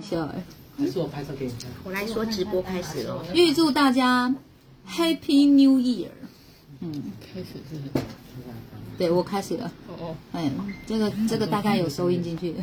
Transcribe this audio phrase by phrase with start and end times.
[0.00, 0.42] 笑哎！
[0.78, 1.70] 还是我拍照给你看？
[1.84, 4.34] 我来说直播开始了，预祝大家
[4.88, 6.08] Happy New Year！
[6.80, 7.78] 嗯，开始是
[8.96, 9.70] 对我开始了。
[9.88, 10.50] 哦哦，哎，
[10.86, 12.54] 这个这个大概有收音进去。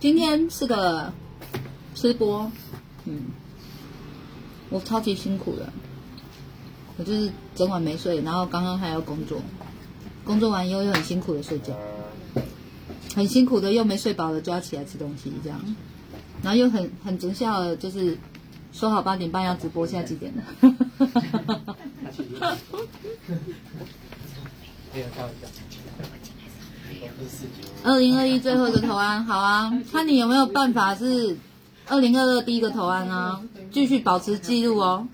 [0.00, 1.12] 今天是个
[1.94, 2.50] 吃播，
[3.04, 3.26] 嗯，
[4.70, 5.72] 我超级辛苦的，
[6.96, 9.40] 我就是整晚没睡，然后刚刚还要工作，
[10.24, 11.76] 工作完以后又很辛苦的睡觉，
[13.14, 15.60] 很辛苦的又没睡饱了就要起来吃东西，这样，
[16.42, 18.18] 然后又很很准效的，就是
[18.72, 20.42] 说好八点半要直播，现在几点了？
[27.82, 31.36] 二零二一最后一个投案，好啊，看你有没有办法是
[31.88, 35.08] 二零二二第一个投案啊，继续保持记录哦。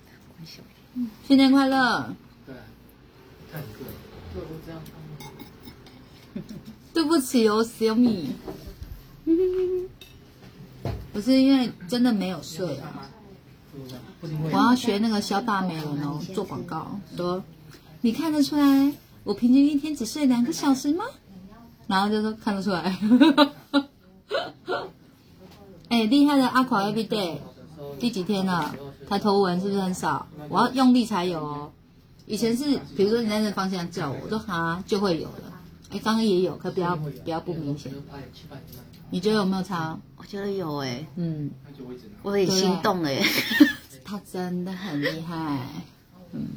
[1.27, 2.13] 新年快乐！
[2.45, 2.55] 对，
[3.51, 3.79] 看一个，
[4.35, 4.81] 就我这样。
[6.99, 8.31] 对不起哦，小米，
[11.13, 13.07] 不是因为真的没有睡啊，
[14.43, 17.41] 我要学那个小大美人哦，做广告说，
[18.01, 18.91] 你看得出来
[19.23, 21.05] 我平均一天只睡两个小时吗？
[21.87, 22.93] 然后就说看得出来，
[25.87, 27.37] 哎，厉害的阿垮 every day，
[27.97, 28.75] 第几天了？
[29.07, 30.27] 抬头纹是不是很少？
[30.49, 31.71] 我要用力才有哦。
[32.25, 35.58] 以前是比如说你在那方向叫我，我说哈就会有了。
[35.91, 37.91] 哎，刚刚也有，可不要不要不明显。
[39.09, 39.99] 你觉得有没有差？
[40.17, 41.51] 我觉得有哎，嗯，
[42.21, 43.21] 我也心动哎，
[44.05, 45.67] 他真的很厉害。
[46.31, 46.47] 嗯，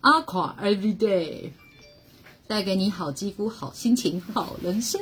[0.00, 1.50] 阿垮 every day。
[2.46, 5.00] 带给你好肌肤、好心情、好人生。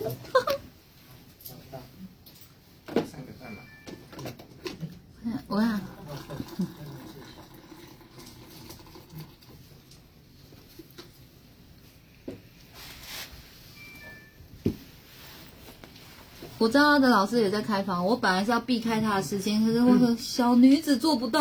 [5.48, 5.80] 我看，
[16.62, 21.40] 我知道的老师也在开房，我本来是要避开他的时间，可是我说小女子做不到。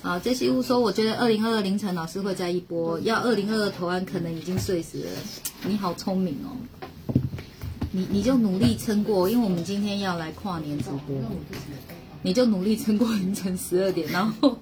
[0.00, 5.10] 好，杰西屋说，我觉得二零二二凌晨老师会在一波，要二零二二投案可能已经睡死了。
[5.66, 6.56] 你好聪明哦，
[7.90, 11.14] 你你就努力撑过，因为我们今天要来跨年直播，
[12.22, 14.58] 你就努力撑过凌晨十二点，然后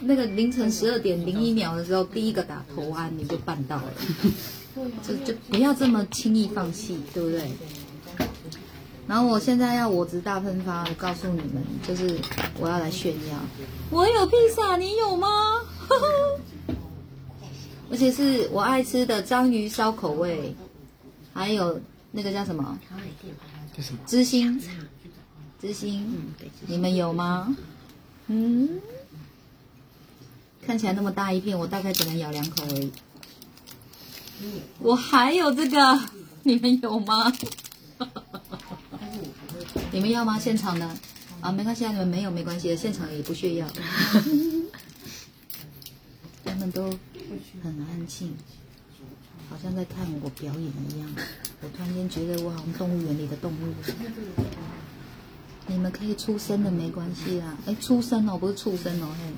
[0.00, 3.92] 那个凌晨十二点零一秒的时候，第一个打投案你就办到了，
[5.06, 7.50] 就就不要这么轻易放弃，对不对？
[9.06, 12.16] 然后我现在要我值大喷发，我告诉你们，就是
[12.60, 13.36] 我要来炫耀，
[13.90, 15.28] 我有披萨，你有吗？
[17.90, 20.54] 而且是我爱吃的章鱼烧口味，
[21.34, 21.80] 还有
[22.12, 22.78] 那个叫什么？
[24.06, 24.62] 知心，
[25.60, 26.32] 知心，
[26.66, 27.56] 你们有吗？
[28.28, 28.68] 嗯，
[30.70, 32.92] 看起来那么大一片，我大概只能咬两口而已。
[34.78, 36.00] 我还有这个，
[36.44, 37.32] 你们有吗？
[39.90, 40.38] 你们要吗？
[40.38, 40.88] 现场的
[41.40, 43.66] 啊，没关系啊，你们没有没关系，现场也不需要。
[46.44, 46.84] 他们都
[47.64, 48.32] 很安静，
[49.50, 51.10] 好像在看我表演一样。
[51.62, 53.74] 我突然间觉得我好像动物园里的动物。
[55.66, 57.58] 你们可以出声的，没关系啦。
[57.66, 59.32] 哎，出声哦，不是畜生哦，嘿。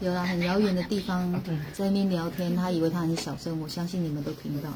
[0.00, 1.30] 有啦，很遥远的地方
[1.74, 4.70] 在那边聊天，他以为他很小声，我相信你们都听到。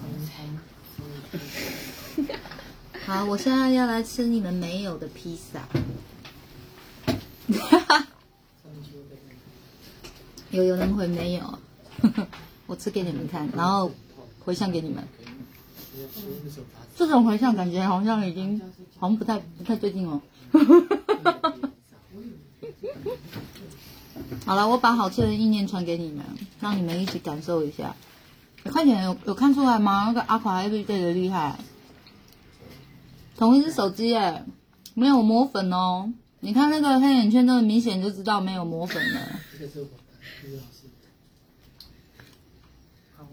[3.07, 5.67] 好，我现在要来吃你们没有的披萨。
[10.51, 11.59] 有有人回没有？
[12.67, 13.91] 我吃给你们看，然后
[14.41, 15.03] 回向给你们。
[16.97, 18.61] 这种回向感觉好像已经
[18.99, 20.21] 好像不太不太对劲哦。
[24.47, 26.25] 好了，我把好吃的意念传给你们，
[26.61, 27.95] 让你们一起感受一下。
[28.71, 30.05] 快点，有有看出来吗？
[30.07, 31.59] 那个阿垮 every day 的厉害。
[33.37, 34.45] 同一只手机哎，
[34.95, 36.13] 没有磨粉哦。
[36.41, 39.21] 你看那个黑眼圈，那么明显就知道没有磨粉了。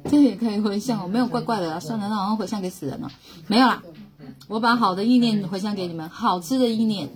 [0.09, 1.79] 这也可以回向，没有怪怪的啊。
[1.79, 3.12] 算了，那好像回向给死人了。
[3.47, 3.83] 没有啦，
[4.47, 7.09] 我把好的意念回向给你们，好吃的意念。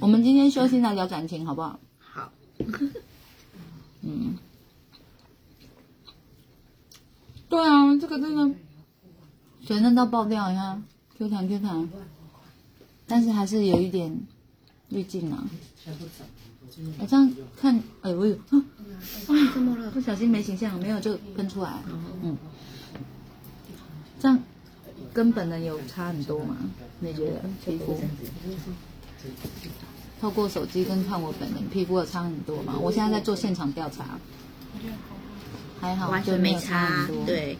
[0.00, 1.80] 我们今天休息来聊感情，好不好？
[1.98, 2.32] 好。
[4.02, 4.36] 嗯。
[7.48, 8.54] 对啊，这个真的
[9.66, 10.84] 水嫩到爆掉，你看
[11.16, 11.88] ，Q 弹 Q 弹，
[13.06, 14.20] 但是还是有一点
[14.90, 15.44] 滤镜啊。
[17.00, 18.62] 我这样看，哎呦，啊，
[19.54, 19.90] 怎么了？
[19.90, 21.82] 不小心没形象，没有就喷出来。
[22.22, 22.36] 嗯，
[24.20, 24.38] 这样
[25.12, 26.56] 跟本人有差很多嘛？
[27.00, 27.98] 你觉得皮肤？
[30.20, 32.74] 透过手机跟看我本人皮肤有差很多吗？
[32.80, 34.18] 我现在在做现场调查，
[35.80, 37.56] 还好，完全没差很多，，对，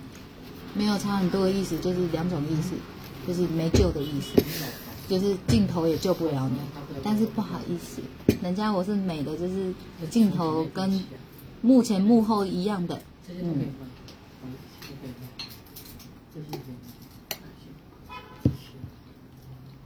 [0.74, 2.70] 没有差很多的意思，就是两种意思，
[3.26, 4.42] 就是没救的意思，
[5.08, 6.58] 就是镜头也救不了你，
[7.02, 8.02] 但是不好意思，
[8.42, 9.72] 人家我是美的，就是
[10.10, 11.04] 镜头跟
[11.62, 13.66] 幕前幕后一样的，嗯，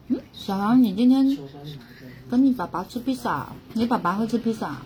[0.09, 1.37] 嗯，小杨，你今天
[2.33, 4.79] 跟你爸爸吃披萨，你爸爸会吃披萨，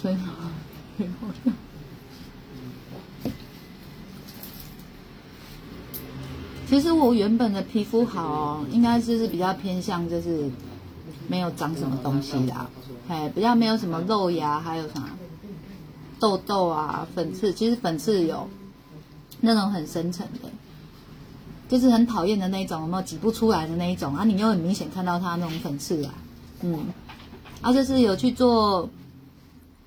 [0.00, 1.50] 所以很好笑。
[6.68, 10.48] 其实我原本的皮肤好哦，应该就是比较偏向就是
[11.26, 12.70] 没有长什么东西啦，
[13.08, 15.02] 哎，比较没有什么肉芽，还有啥
[16.20, 17.52] 痘痘啊、粉刺。
[17.52, 18.48] 其实粉刺有
[19.40, 20.48] 那种很深层的，
[21.68, 24.24] 就是很讨厌的那种，有没有挤不出来的那一种啊？
[24.24, 26.14] 你又很明显看到它那种粉刺啊，
[26.62, 26.86] 嗯，
[27.60, 28.88] 啊，就是有去做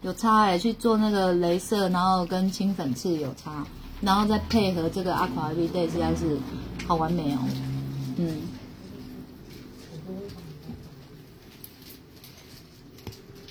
[0.02, 3.66] 有擦哎、去做那个镭射，然后跟清粉刺有擦，
[4.00, 6.38] 然后再配合这个 Aqua Everyday，实在是
[6.88, 7.40] 好完美哦，
[8.18, 8.42] 嗯。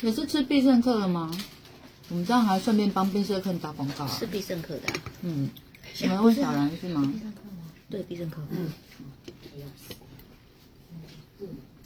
[0.03, 1.31] 也是吃必胜客的吗？
[2.09, 4.11] 我们这样还顺便帮必胜客打广告啊。
[4.19, 5.51] 是必胜客的啊、嗯，
[6.01, 7.13] 你们问小兰是吗？
[7.91, 8.41] 对，必胜客。
[8.51, 8.71] 嗯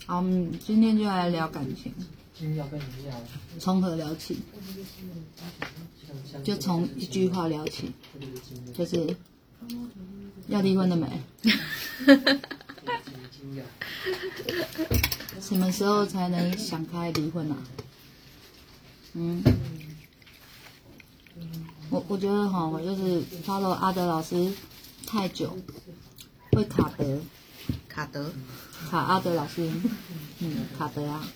[0.05, 1.91] 好，我们今天就来聊感情，
[2.37, 3.19] 今天要跟你聊，
[3.59, 4.37] 从何聊起？
[6.43, 7.91] 就从一句话聊起，
[8.73, 9.17] 就是
[10.47, 11.07] 要离婚了没？
[15.41, 17.57] 什么时候才能想开离婚啊？
[19.13, 19.43] 嗯，
[21.89, 24.51] 我我觉得哈，我就是 follow 阿德老师
[25.07, 25.57] 太久，
[26.55, 27.19] 会卡德，
[27.89, 28.31] 卡德，
[28.89, 29.69] 卡阿德老师，
[30.39, 31.27] 嗯，卡德啊。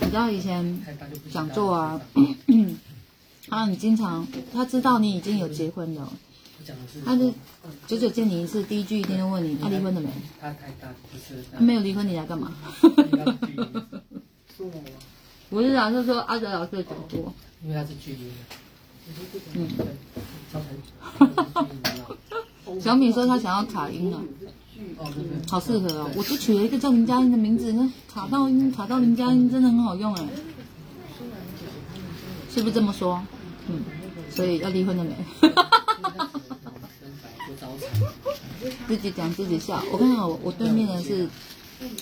[0.00, 0.80] 你知道以前
[1.30, 2.00] 讲座啊，
[3.48, 6.12] 他很经常，他知道你已经有结婚了，
[7.04, 7.32] 他就
[7.86, 10.08] 久久见你一次，第一句一定会问你，他、离婚了没？
[10.40, 12.52] 他太大，不是他没有离婚，你来干嘛？
[15.50, 17.32] 不是啊，是说阿德老师的讲座，
[17.62, 18.30] 因为他是巨婴，
[19.54, 19.68] 嗯，
[20.52, 20.66] 超成
[22.80, 24.20] 小米说他想要卡音啊，
[25.48, 30.26] 好适合哦，我就取了一个叫林佳音的名字，那卡到音卡到林佳音真的很好用哎，
[32.54, 33.22] 是不是这么说？
[33.68, 33.82] 嗯，
[34.30, 35.16] 所以要离婚了没？
[38.86, 39.82] 自己讲自己笑。
[39.92, 41.28] 我看到我我对面的是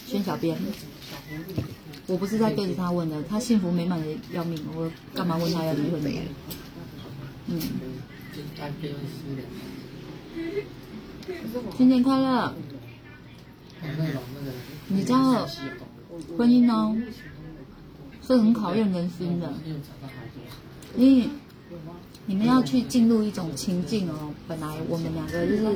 [0.07, 0.57] 宣小编，
[2.07, 6.23] 我不是在对着他问的，他幸福美满的要命，我干嘛问他要离婚没？
[7.49, 7.61] 嗯，
[11.77, 12.53] 新年快乐！
[14.89, 15.47] 你知道
[16.37, 16.97] 婚姻哦，
[18.27, 19.53] 是很考验人心的，
[20.97, 21.29] 因为
[22.27, 24.33] 你们要去进入一种情境哦。
[24.49, 25.67] 本来我们两个就是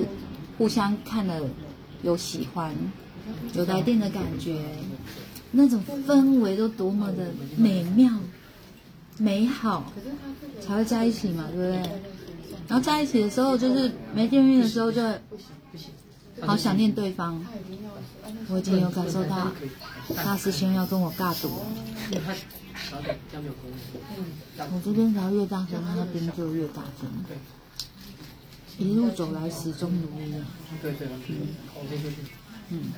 [0.57, 1.41] 互相看了
[2.03, 2.75] 有喜欢，
[3.55, 4.65] 有来电的感觉，
[5.51, 8.13] 那种氛围都多么的美妙、
[9.19, 9.93] 美好，
[10.61, 11.83] 才会在一起嘛，对不对？
[12.71, 15.03] 然后在一起的时候，就是没见面的时候，就
[16.41, 17.45] 好想念对方。
[18.49, 19.51] 我已经有感受到
[20.15, 21.51] 大师兄要跟我尬赌。
[24.59, 27.11] 我这边只要越大声，他那边就越大声。
[28.79, 30.47] 一路走来始终如一啊。
[30.81, 32.17] 对对，我先出去，
[32.69, 32.93] 嗯。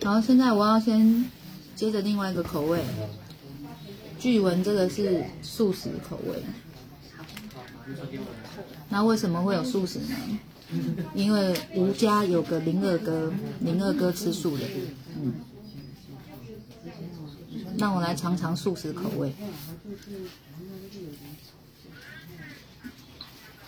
[0.00, 1.26] 然后现在我要先
[1.76, 2.82] 接着另外一个口味，
[4.18, 6.42] 据闻这个是素食口味。
[8.88, 10.38] 那为什么会有素食呢？
[11.14, 14.64] 因为吴家有个林二哥，林二哥吃素的，
[15.16, 15.34] 嗯。
[17.78, 19.32] 让我来尝尝素食口味。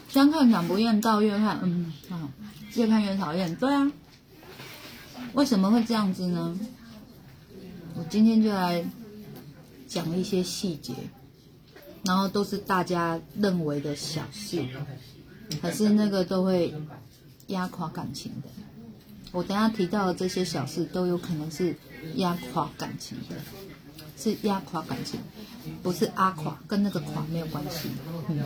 [0.09, 2.29] 相看两不厌，到越看，嗯，啊，
[2.75, 3.55] 越看越讨厌。
[3.55, 3.91] 对啊，
[5.35, 6.59] 为什么会这样子呢？
[7.95, 8.85] 我今天就来
[9.91, 10.95] 讲一些细节，
[12.05, 14.65] 然后都是大家认为的小事，
[15.61, 16.73] 可是那个都会
[17.49, 18.49] 压垮感情的。
[19.33, 21.75] 我等下提到的这些小事，都有可能是
[22.15, 23.35] 压垮感情的，
[24.17, 25.19] 是压垮感情，
[25.83, 27.89] 不是阿垮，跟那个垮没有关系。
[28.29, 28.41] 嗯。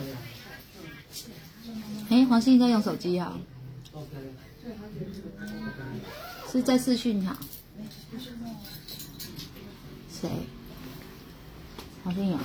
[2.09, 3.39] 哎，黄信在用手机啊？
[6.51, 7.37] 是在视讯哈？
[10.11, 10.31] 谁？
[12.05, 12.39] 黄信有？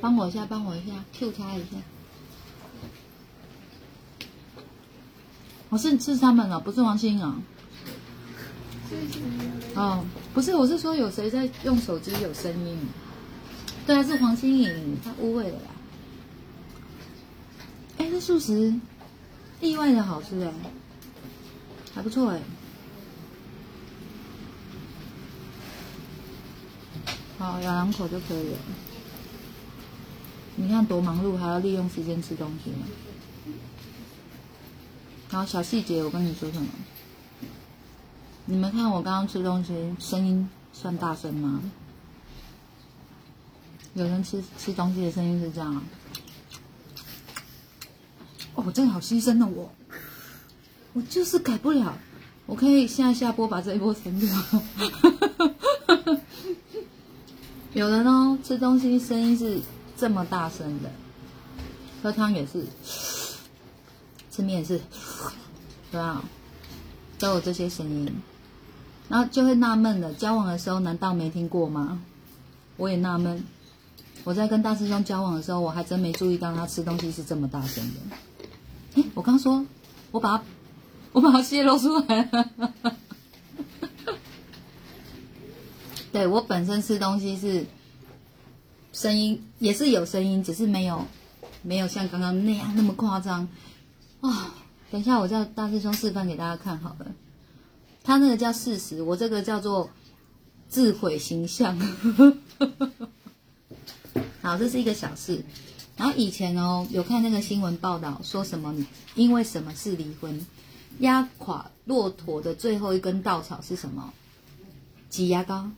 [0.00, 1.76] 帮我一下，帮我一下，Q 他一下。
[5.68, 7.42] 我是是他们啊，不是王心颖。
[9.76, 12.76] 哦，不是，我是说有谁在用手机有声音？
[13.86, 15.70] 对啊，是黄心颖，她误会了啦。
[17.98, 18.74] 哎，这素食
[19.60, 20.52] 意外的好吃哎，
[21.94, 22.40] 还不错哎。
[27.42, 28.58] 好，咬两口就可以了。
[30.54, 32.70] 你看多忙碌，还要利用时间吃东西。
[35.28, 36.68] 然后小细节，我跟你说什么？
[38.44, 41.60] 你们看我刚刚吃东西，声音算大声吗？
[43.94, 45.82] 有人吃吃东西的声音是这样啊？
[48.54, 49.68] 哦，我真的好牺牲了我，
[50.92, 51.98] 我就是改不了。
[52.46, 54.28] 我可以现在下播把这一波删掉。
[57.74, 59.58] 有人哦，吃东西声音是
[59.96, 60.90] 这么大声的，
[62.02, 62.66] 喝汤也是，
[64.30, 64.78] 吃面也是，
[65.90, 66.22] 对吧？
[67.18, 68.12] 都有这些声音，
[69.08, 71.98] 然后就会纳闷了：交往的时候难道没听过吗？
[72.76, 73.42] 我也纳闷，
[74.24, 78.16] 我在跟大师兄交往的时候，我还真没注意到他吃东西是这么大声的。
[78.96, 79.64] 哎，我刚说，
[80.10, 80.44] 我把它，
[81.12, 82.50] 我把它泄露出来了。
[86.12, 87.64] 对我本身吃东西是
[88.92, 91.06] 声音也是有声音，只是没有
[91.62, 93.48] 没有像刚刚那样那么夸张
[94.20, 94.54] 啊。
[94.90, 97.06] 等一下，我叫大师兄示范给大家看好了。
[98.04, 99.88] 他那个叫事实，我这个叫做
[100.68, 101.78] 自毁形象。
[104.42, 105.42] 好，这是一个小事。
[105.96, 108.74] 然后以前哦，有看那个新闻报道，说什么
[109.14, 110.46] 因为什么是离婚，
[110.98, 114.12] 压垮骆驼的最后一根稻草是什么？
[115.08, 115.70] 挤牙膏。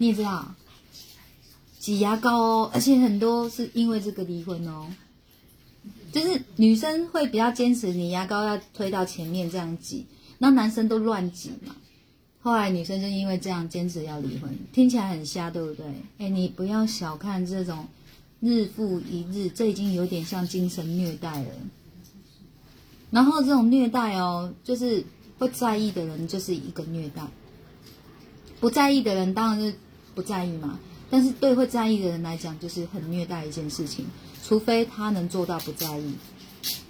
[0.00, 0.54] 你也知道，
[1.78, 4.86] 挤牙膏哦，而且很多是因为这个离婚哦。
[6.10, 10.06] 就是女生会比较坚持，你牙膏要推到前面这样挤，
[10.38, 11.76] 那男生都乱挤嘛。
[12.40, 15.84] 后来女生就因为这样坚持要离婚，听起来很瞎，对不对？
[16.16, 17.86] 哎，你不要小看这种
[18.40, 21.50] 日复一日，这已经有点像精神虐待了。
[23.10, 25.04] 然后这种虐待哦，就是
[25.38, 27.22] 会在意的人就是一个虐待，
[28.58, 29.74] 不在意的人当然是。
[30.20, 30.78] 不在意嘛？
[31.08, 34.04] 但是对会在意的人来讲，就是很虐待一件事情。
[34.46, 36.14] 除非他能做到不在意，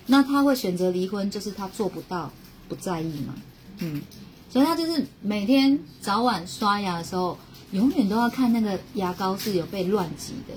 [0.06, 2.32] 那他会选择离婚，就是他做不到
[2.68, 3.34] 不在意嘛。
[3.78, 4.02] 嗯，
[4.50, 7.38] 所以他就是每天早晚刷牙的时候，
[7.72, 10.54] 永远都要看那个牙膏是有被乱挤的，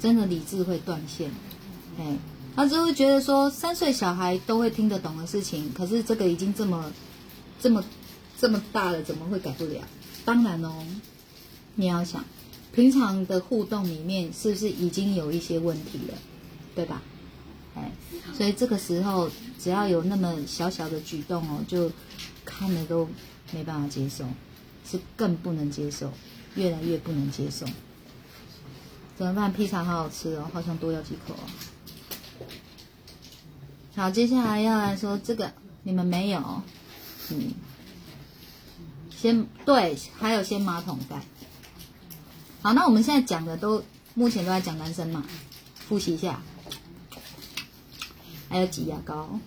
[0.00, 1.30] 真的理智会断线。
[1.98, 2.16] 哎，
[2.54, 6.92] 他就会觉得说，三岁小孩都会听得懂的事情，可是这个已经这么
[7.60, 7.84] 这么
[8.38, 9.80] 这么大了，怎么会改不了？
[10.24, 10.84] 当然哦。
[11.76, 12.24] 你要想，
[12.72, 16.14] 平常的互动里面是不是已经有一些问题了，
[16.74, 17.02] 对吧？
[17.74, 17.92] 哎，
[18.34, 21.92] 所以这个时候只要有那么小小的举动哦，就
[22.44, 23.06] 看了都
[23.52, 24.24] 没办法接受，
[24.90, 26.10] 是更不能接受，
[26.54, 27.66] 越来越不能接受。
[29.18, 29.52] 怎么办？
[29.52, 31.44] 披萨好好吃哦，好想多要几口哦。
[33.94, 35.52] 好，接下来要来说这个，
[35.82, 36.62] 你们没有，
[37.30, 37.52] 嗯，
[39.10, 41.22] 先对，还有先马桶盖。
[42.66, 43.80] 好，那我们现在讲的都
[44.14, 45.24] 目前都在讲男生嘛，
[45.76, 46.42] 复习一下，
[48.48, 49.38] 还有挤牙膏，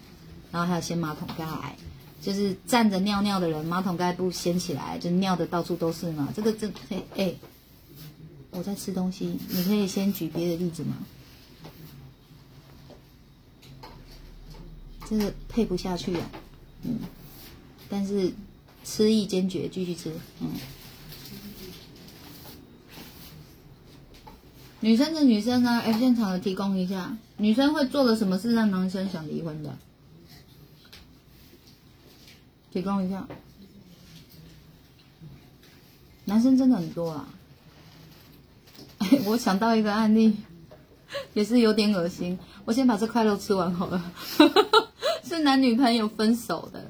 [0.54, 1.46] 然后还有掀马桶盖，
[2.22, 6.30] 就是站着尿尿的人，马桶盖不掀起来，就尿的到处都是嘛。
[6.34, 7.34] 这个这哎哎，
[8.52, 10.96] 我在吃东西，你可以先举别的例子吗？
[15.10, 16.32] 这个配不下去啊，
[16.84, 17.00] 嗯，
[17.90, 18.32] 但是
[18.86, 20.52] 吃意坚决，继续吃，嗯。
[24.82, 25.82] 女生的女生呢？
[25.84, 29.78] 哎，现场的提供一下，女生会做了什么事让男生想离婚的？
[32.72, 33.28] 提供一下。
[36.26, 37.28] 男生真的很多啊！
[39.26, 40.38] 我想到一个案例，
[41.34, 42.38] 也是有点恶心。
[42.66, 44.14] 我先把这块肉吃完好了。
[45.26, 46.86] 是男女朋友分手的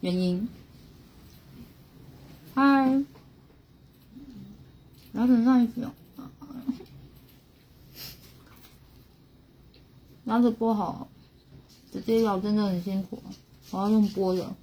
[0.00, 0.48] 原因。
[2.54, 2.62] 嗨，
[5.12, 5.90] 然后等上一次哦。
[10.28, 11.08] 拿着剥好，
[11.90, 13.22] 直接咬真的很辛苦，
[13.70, 14.54] 我要用剥的。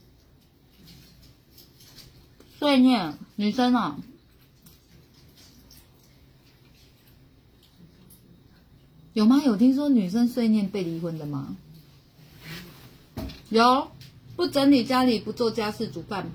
[2.59, 3.97] 碎念，女生啊，
[9.13, 9.41] 有吗？
[9.43, 11.57] 有听说女生碎念被离婚的吗？
[13.49, 13.89] 有，
[14.35, 16.29] 不整理家里，不做家事，煮饭，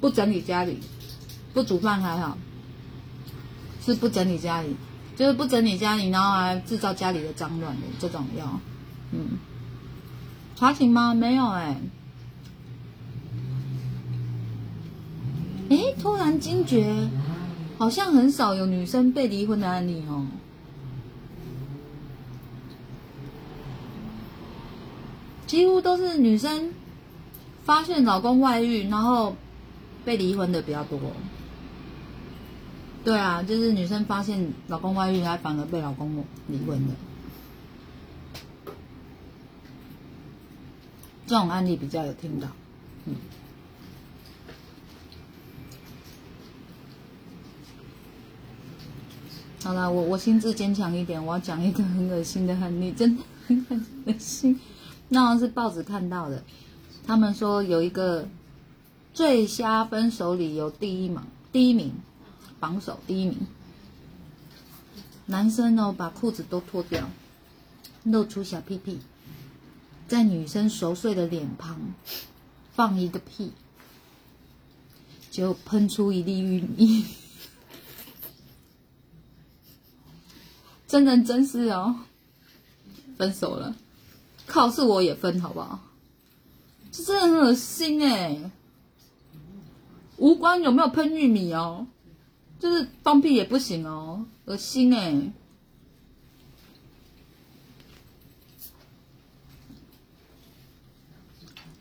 [0.00, 0.78] 不整理家里，
[1.52, 2.38] 不煮饭还好，
[3.84, 4.74] 是不整理家里。
[5.16, 8.60] 就是不整理家里，然后还制造家里的脏乱的这种药，
[9.12, 9.38] 嗯，
[10.56, 11.14] 查寝吗？
[11.14, 11.76] 没有哎、
[15.70, 17.08] 哎，突然惊觉，
[17.78, 20.26] 好像很少有女生被离婚的案例哦。
[25.46, 26.72] 几乎都是女生
[27.64, 29.36] 发现老公外遇，然后
[30.04, 30.98] 被离婚的比较多。
[33.04, 36.94] 对啊，就是女生发现老公外遇，还反而被老公离婚的。
[41.26, 42.48] 这种案例比较有听到，
[43.04, 43.14] 嗯。
[49.62, 54.58] 好了，我我心智坚强一点，我要讲一个很恶心的案例，真的很恶心。
[55.08, 56.42] 那好像是报纸看到的，
[57.06, 58.28] 他们说有一个
[59.12, 61.20] 最瞎分手理由第一名，
[61.52, 61.92] 第一名
[62.64, 63.36] 榜首第一名，
[65.26, 67.10] 男生哦把裤子都脱掉，
[68.04, 69.00] 露出小屁屁，
[70.08, 71.78] 在女生熟睡的脸庞
[72.72, 73.52] 放一个屁，
[75.30, 77.04] 就喷出一粒玉米。
[80.88, 81.96] 真人真事哦，
[83.18, 83.76] 分手了，
[84.46, 85.80] 靠，是我也分好不好？
[86.90, 88.50] 这真的很恶心哎，
[90.16, 91.86] 无关有没有喷玉米哦，
[92.64, 95.30] 就是放屁也不行哦，恶心哎。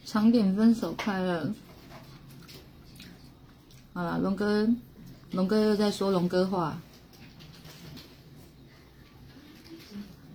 [0.03, 1.53] 长点分手快乐。
[3.93, 4.67] 好了，龙哥，
[5.31, 6.81] 龙哥又在说龙哥话。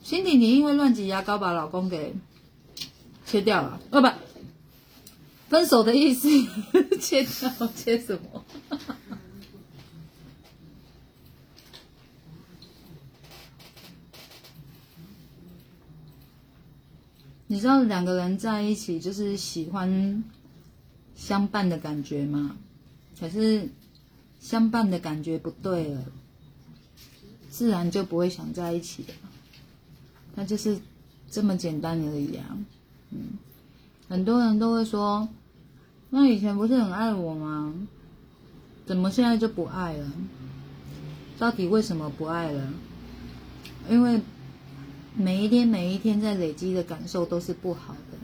[0.02, 2.14] 辛迪，你因为乱挤牙膏把老公给
[3.26, 3.78] 切掉了？
[3.90, 4.08] 哦不，
[5.50, 6.30] 分手的意思
[6.98, 8.42] 切掉切什么？
[17.48, 20.22] 你知道两个人在一起就是喜欢
[21.16, 22.56] 相伴的感觉吗？
[23.18, 23.68] 可是
[24.38, 26.04] 相伴的感觉不对了，
[27.50, 29.14] 自然就不会想在一起了。
[30.34, 30.78] 那就是
[31.30, 32.56] 这么简单而已啊。
[33.10, 33.30] 嗯，
[34.08, 35.28] 很多人都会说，
[36.10, 37.74] 那以前不是很爱我吗？
[38.86, 40.12] 怎么现在就不爱了？
[41.38, 42.72] 到底为什么不爱了？
[43.90, 44.20] 因为
[45.18, 48.16] 每一天每一天在累积的感受都是不好的，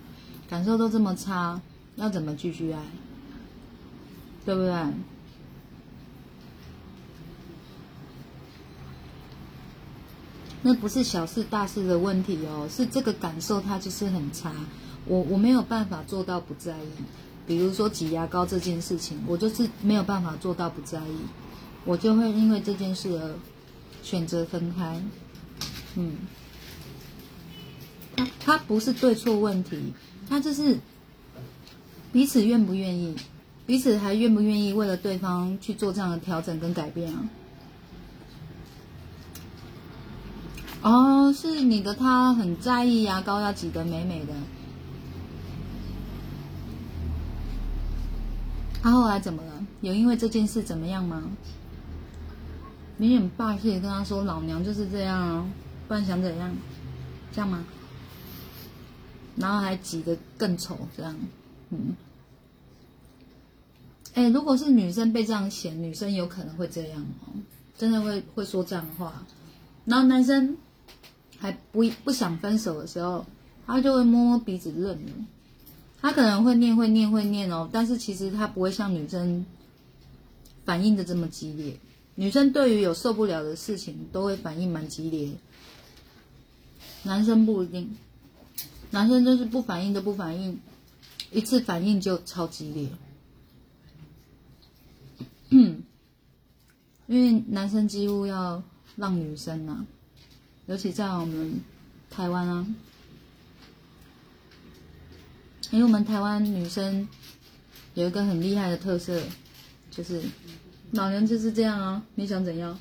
[0.49, 1.61] 感受都这么差，
[1.97, 2.79] 要怎么继续爱？
[4.47, 4.73] 对不对？
[10.63, 14.53] 那不是小事大事的问题哦，是这个感受它就是很差，
[15.07, 16.89] 我我没有办法做到不在意。
[17.45, 21.17] 比如说挤牙膏这件事情，我就是没有办法做到不在意，
[21.85, 23.35] 我就会因为这件事而
[24.03, 25.03] 选择分开。
[25.97, 26.17] 嗯，
[28.16, 29.92] 它它不是对错问题，
[30.29, 30.79] 它就是
[32.12, 33.16] 彼此愿不愿意，
[33.66, 37.29] 彼此还愿不愿意为了对方去做这样的调整跟改变啊。
[40.83, 44.35] 哦，是你的他很在意牙膏要挤得美美的。
[48.83, 49.66] 他、后来怎么了？
[49.81, 51.22] 有因为这件事怎么样吗？
[52.98, 55.46] 你很霸气地跟他说：“老娘就是这样啊，
[55.88, 56.55] 不然想怎样？
[57.33, 57.64] 这样吗？”
[59.37, 61.16] 然后还挤得更丑，这样，
[61.70, 61.94] 嗯。
[64.14, 67.35] 哎，如果是女生被这样嫌，女生有可能会这样哦，
[67.77, 69.27] 真的会会说这样的话。
[69.85, 70.57] 然后男生
[71.38, 73.27] 还不不想分手的时候，
[73.66, 75.12] 他就会摸摸鼻子认了。
[76.01, 79.44] 他可能会念会念会念哦，但是其实他不会像女生
[80.64, 81.77] 反应的这么激烈。
[82.14, 85.33] 女生对于有受不了的事情都会反应蛮激烈，
[87.03, 87.97] 男生不一定。
[88.95, 90.61] 男生就是不反应都不反应，
[91.33, 92.89] 一次反应就超激烈。
[95.51, 95.83] 嗯，
[97.09, 98.63] 因为男生几乎要
[98.95, 99.85] 让女生啊，
[100.67, 101.61] 尤其在我们
[102.09, 102.65] 台湾啊，
[105.73, 107.09] 因为我们台湾女生
[107.95, 109.21] 有一个很厉害的特色，
[109.91, 110.23] 就是
[110.93, 112.79] 老娘就是这样啊，你想怎样？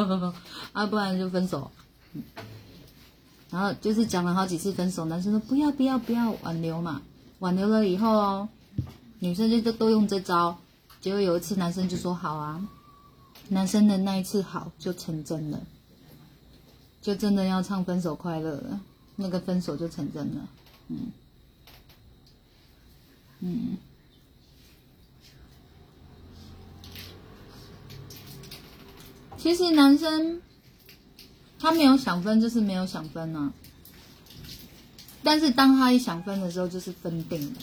[0.72, 1.70] 啊，不然就分手。
[3.54, 7.00] 然后就是讲了好几次分手，男生说不要不要不要挽留嘛，
[7.38, 8.48] 挽留了以后哦，
[9.20, 10.58] 女生就都都用这招，
[11.00, 12.66] 结果有一次男生就说好啊，
[13.50, 15.60] 男生的那一次好就成真了，
[17.00, 18.80] 就真的要唱分手快乐了，
[19.14, 20.48] 那个分手就成真了，
[20.88, 21.12] 嗯。
[23.38, 23.76] 嗯。
[29.36, 30.40] 其实男生
[31.64, 33.50] 他没有想分，就是没有想分啊。
[35.22, 37.56] 但是当他一想分的时候，就是分定了。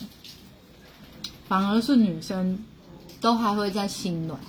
[1.46, 2.58] 反而是女生，
[3.20, 4.40] 都还会在心软。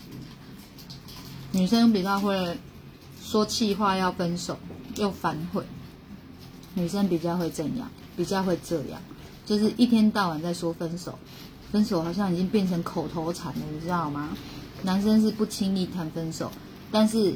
[1.52, 2.58] 女生比较会
[3.22, 4.58] 说气话，要分手
[4.96, 5.64] 又反悔。
[6.74, 9.00] 女生比较会这样，比较会这样，
[9.46, 11.20] 就是一天到晚在说分手，
[11.72, 14.36] 分手好像已经变成口头禅了，你知道吗？
[14.82, 16.52] 男生是不轻易谈分手，
[16.92, 17.36] 但是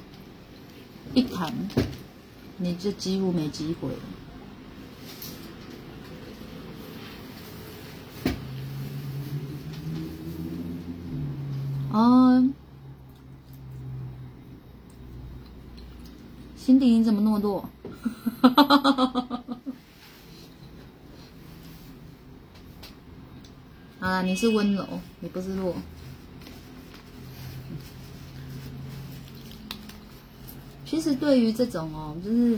[1.14, 1.54] 一谈，
[2.60, 4.00] 你就几乎没机会了。
[11.92, 12.50] 哦，
[16.56, 17.70] 心底你怎么那么弱？
[24.00, 24.86] 啊，你是温柔，
[25.22, 25.76] 你不是弱。
[30.90, 32.58] 其实对于这种哦，就是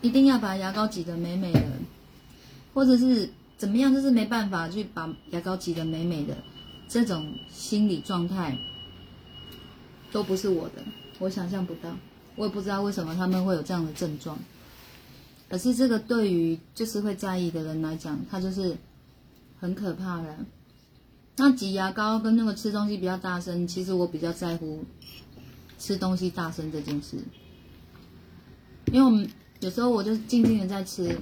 [0.00, 1.62] 一定要把牙膏挤得美美的，
[2.72, 3.28] 或者是
[3.58, 6.34] 怎么样，就是没办法去把牙膏挤得美美的，
[6.88, 8.56] 这种心理状态
[10.10, 10.82] 都不是我的，
[11.18, 11.94] 我想象不到，
[12.36, 14.38] 我也不知道为什么他们会有这样的症状。
[15.50, 18.76] 可是这个对于就是会在意的人来讲，他就是
[19.60, 20.36] 很可怕的。
[21.36, 24.84] 那挤牙膏跟那个吃东西比较大声，其实我比较在乎
[25.78, 27.16] 吃东西大声这件事。
[28.90, 29.28] 因为我们
[29.60, 31.18] 有时候我就静静的在吃，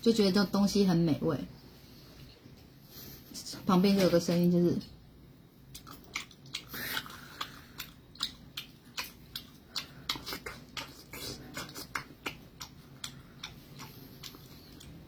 [0.00, 1.36] 就觉得这东西很美味，
[3.66, 4.76] 旁边就有个声音，就是，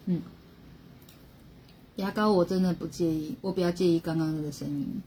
[0.05, 0.21] 嗯，
[1.97, 5.03] 牙膏我真的不介意，我比较介意刚刚那个声音，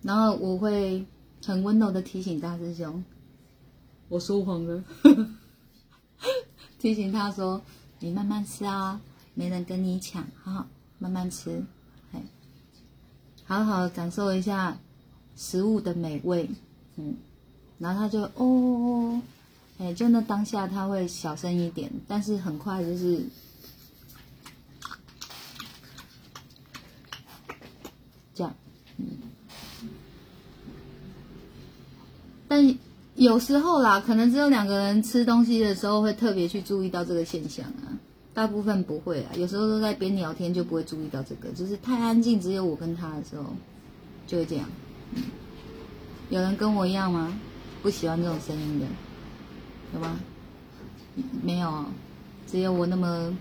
[0.00, 1.04] 然后我会
[1.44, 3.04] 很温柔的提醒大师兄。
[4.12, 4.84] 我说谎了，
[6.78, 7.62] 提醒他说
[7.98, 9.00] ：“你慢慢吃啊，
[9.32, 10.66] 没人跟你抢，好，
[10.98, 11.64] 慢慢吃，
[12.12, 12.22] 哎，
[13.46, 14.76] 好好感受一下
[15.34, 16.50] 食物的美味，
[16.96, 17.16] 嗯。”
[17.80, 19.22] 然后他就哦，
[19.78, 23.24] 哎，就那当下他会小声一点，但是很快就是
[28.34, 28.54] 这样，
[28.98, 29.06] 嗯，
[32.46, 32.78] 但。
[33.22, 37.94] 有时候啦，可能只有两个人吃东西的时候会特别去注意到这个现象啊，
[38.34, 39.30] 大部分不会啊。
[39.36, 43.44] 有时候都在边聊天就不会注意到这个，就是太安静，只有我跟他的时候
[44.26, 44.68] 就会这样。
[46.30, 47.32] 有人跟我一样吗？
[47.80, 48.86] 不喜欢这种声音的，
[49.94, 50.18] 有吗？
[51.44, 51.84] 没有，
[52.50, 53.36] 只有我那么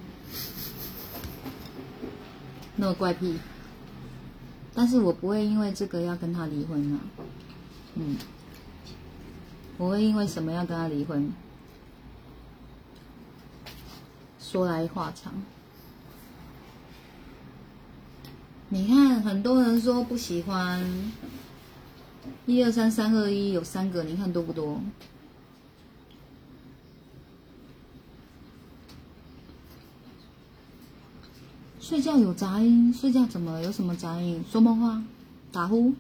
[2.76, 3.36] 那么怪癖。
[4.76, 7.00] 但是我不会因为这个要跟他离婚啊，
[7.96, 8.16] 嗯。
[9.82, 11.34] 我会因为什么要跟他离婚？
[14.40, 15.34] 说来话长。
[18.70, 20.88] 你看，很多人说不喜欢，
[22.46, 24.80] 一二三三二一有三个，你看多不多？
[31.80, 33.64] 睡觉有杂音，睡觉怎么？
[33.64, 34.46] 有什么杂音？
[34.48, 35.02] 说梦话？
[35.52, 35.96] 打呼？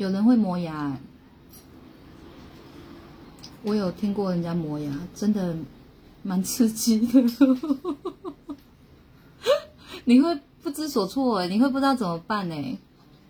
[0.00, 0.96] 有人会磨牙，
[3.62, 5.54] 我有听过人家磨牙，真的
[6.22, 7.22] 蛮刺激的。
[10.06, 12.56] 你会不知所措，你会不知道怎么办呢？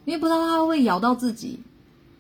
[0.05, 1.59] 因为不知道他会咬到自己，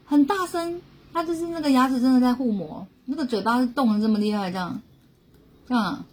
[0.04, 0.82] 很大声，
[1.12, 4.82] 他就是那个牙齿真的在互磨，那个嘴巴是动的这么厉害，这样，
[5.68, 6.04] 这样，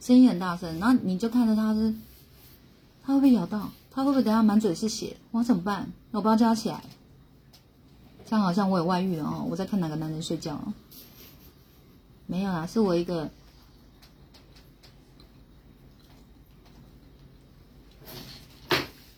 [0.00, 1.92] 声音很大声，然后你就看着他是，
[3.02, 3.72] 他会不会咬到？
[3.90, 5.16] 他会不会等下满嘴是血？
[5.32, 5.90] 我怎么办？
[6.12, 6.80] 我不要叫他起来。
[8.30, 9.44] 这样好像我有外遇了哦！
[9.50, 10.56] 我在看哪个男人睡觉？
[12.28, 13.28] 没有啦，是我一个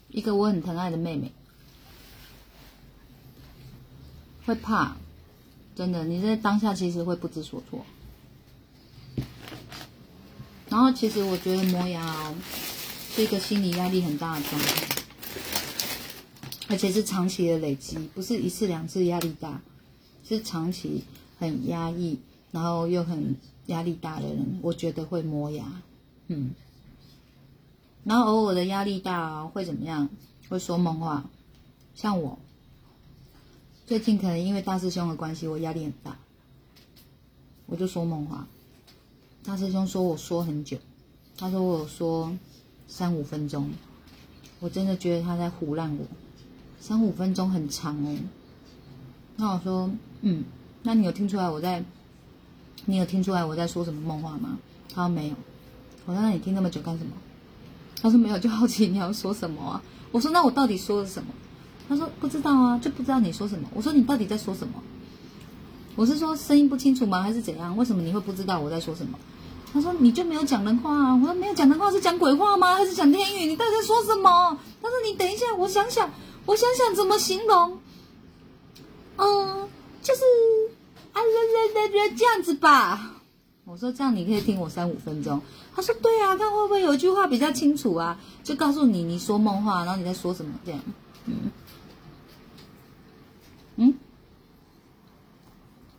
[0.09, 1.31] 一个我很疼爱的妹妹，
[4.47, 4.97] 会怕，
[5.77, 7.85] 真的，你在当下其实会不知所措。
[10.71, 12.33] 然后其实我觉得磨牙
[13.15, 15.02] 是一个心理压力很大的状态。
[16.73, 19.61] 而且是长期的累积，不是一次两次压力大，
[20.25, 21.05] 是长期
[21.39, 22.19] 很压抑，
[22.51, 25.83] 然后又很压力大的人，我觉得会磨牙，
[26.29, 26.53] 嗯。
[28.05, 30.09] 然后偶尔的压力大会怎么样？
[30.49, 31.29] 会说梦话，
[31.95, 32.39] 像我
[33.87, 36.17] 最近可能因为大师兄的关系，我压力很大，
[37.67, 38.49] 我就说梦话。
[39.45, 40.79] 大师兄说我说很久，
[41.37, 42.35] 他说我说
[42.89, 43.71] 三五分钟，
[44.59, 46.07] 我真的觉得他在胡乱我。
[46.83, 48.19] 三五分钟很长哦，
[49.37, 49.89] 那我说，
[50.23, 50.43] 嗯，
[50.83, 51.85] 那你有听出来我在
[52.87, 54.59] 你有听出来我在说什么梦话吗？
[54.93, 55.35] 他说没有。
[56.07, 57.13] 我说那你听那么久干什么？
[58.03, 59.81] 他说没有，就好奇你要说什么啊。
[60.11, 61.29] 我说那我到底说了什么？
[61.89, 63.69] 他说不知道啊，就不知道你说什么。
[63.75, 64.83] 我说你到底在说什么？
[65.95, 67.23] 我是说声音不清楚吗？
[67.23, 67.77] 还是怎样？
[67.77, 69.17] 为什么你会不知道我在说什么？
[69.73, 71.15] 他说你就没有讲人话啊。
[71.15, 72.75] 我说没有讲人话是讲鬼话吗？
[72.75, 73.47] 还是讲天语？
[73.47, 74.59] 你到底在说什么？
[74.83, 76.11] 他说你等一下，我想想，
[76.47, 77.79] 我想想怎么形容。
[79.17, 79.69] 嗯，
[80.03, 80.21] 就是
[81.13, 83.17] 啊，来来来，这样子吧。
[83.65, 85.41] 我说这样你可以听我三五分钟。
[85.75, 88.19] 他说对啊，看会不会有一句话比较清楚啊？
[88.43, 90.81] 就告诉你你说梦话，然后你在说什么这样。
[91.27, 91.51] 嗯
[93.77, 93.95] 嗯，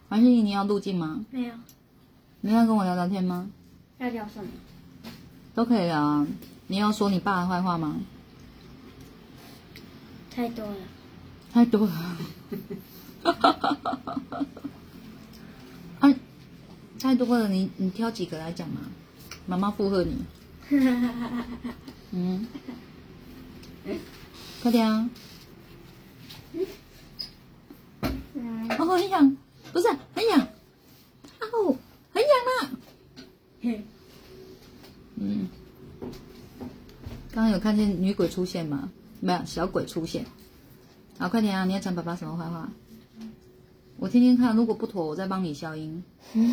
[0.09, 1.25] 黄心怡，你要路径吗？
[1.31, 1.53] 没有，
[2.41, 3.49] 你要跟我聊聊天吗？
[3.99, 4.49] 要聊什么？
[5.55, 6.27] 都可以聊啊。
[6.67, 7.95] 你要说你爸的坏话吗？
[10.35, 10.75] 太多了。
[11.51, 12.17] 太多了。
[15.99, 16.09] 啊，
[16.99, 18.81] 太多了，你你挑几个来讲嘛？
[19.45, 20.17] 妈妈附和你。
[22.11, 22.47] 嗯，
[24.61, 25.09] 快点啊！
[28.33, 29.37] 嗯，哦，很痒，
[29.71, 30.47] 不是很痒，
[31.41, 31.75] 哦，
[32.13, 32.71] 很痒啊。
[33.61, 33.83] 嘿
[35.15, 35.47] 嗯，
[37.31, 38.89] 刚刚有看见女鬼出现吗？
[39.23, 40.25] 没有，小鬼出现。
[41.17, 41.63] 好，快点啊！
[41.63, 42.69] 你要讲爸爸什么坏话？
[43.95, 46.03] 我听听看，如果不妥，我再帮你消音。
[46.33, 46.43] 然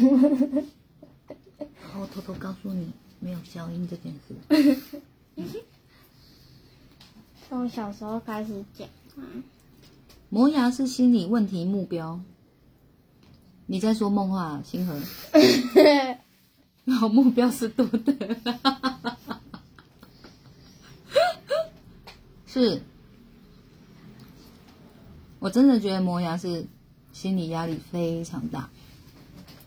[1.92, 4.36] 后偷偷告诉你，没有消音这件事。
[7.48, 9.26] 从小时候开始讲啊，
[10.28, 12.20] 磨牙是心理问题目标。
[13.66, 14.96] 你在说梦话，星河。
[16.86, 18.36] 然后目标是多的。
[22.52, 22.82] 是，
[25.38, 26.66] 我真的觉得磨牙是
[27.12, 28.68] 心理压力非常大。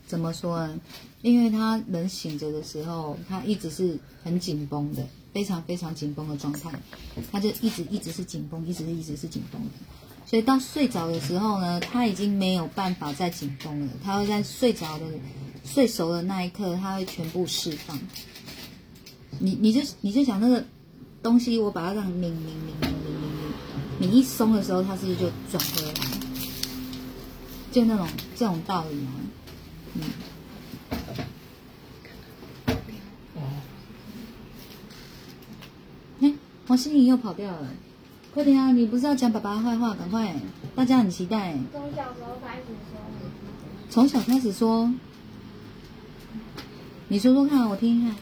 [0.05, 0.77] 怎么说呢？
[1.21, 6.71] 因为他人醒着的时候，他一直是很紧绷的，非常非常紧绷的状态，
[7.31, 9.69] 他就一直一直是紧绷，一直一直是紧绷的。
[10.25, 15.05] 所以到睡着的时候呢，他已经没有办法再紧绷了，他会在睡着的
[15.63, 17.97] 睡熟的那一刻，他会全部释放。
[19.39, 20.63] 你你就你就想那个
[21.23, 22.91] 东西，我把它这样拧拧拧拧拧拧
[23.99, 25.93] 拧，你一松的时候，它是不是就转回来？
[27.71, 28.05] 就那种
[28.35, 29.11] 这种道理啊，
[29.95, 30.03] 嗯。
[36.19, 36.33] 哎，
[36.67, 37.69] 黄心凌又跑掉了，
[38.33, 38.73] 快点啊！
[38.73, 40.35] 你不是要讲爸爸的坏话，赶快，
[40.75, 41.57] 大家很期待。
[41.71, 42.99] 从小时候开始说，
[43.89, 44.93] 从小开始说，
[47.07, 48.13] 你说说看，我听一下。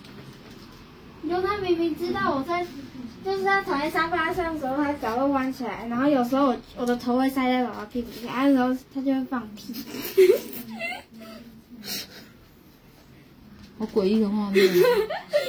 [1.30, 2.66] 就他明明知道我在，
[3.24, 9.74] 就是他躺在沙发上的时候，他脚会弯起来，然后有时候我我的头会塞在爸爸屁股下，有时候他就会放屁。
[13.80, 14.76] 好诡异的画面、啊，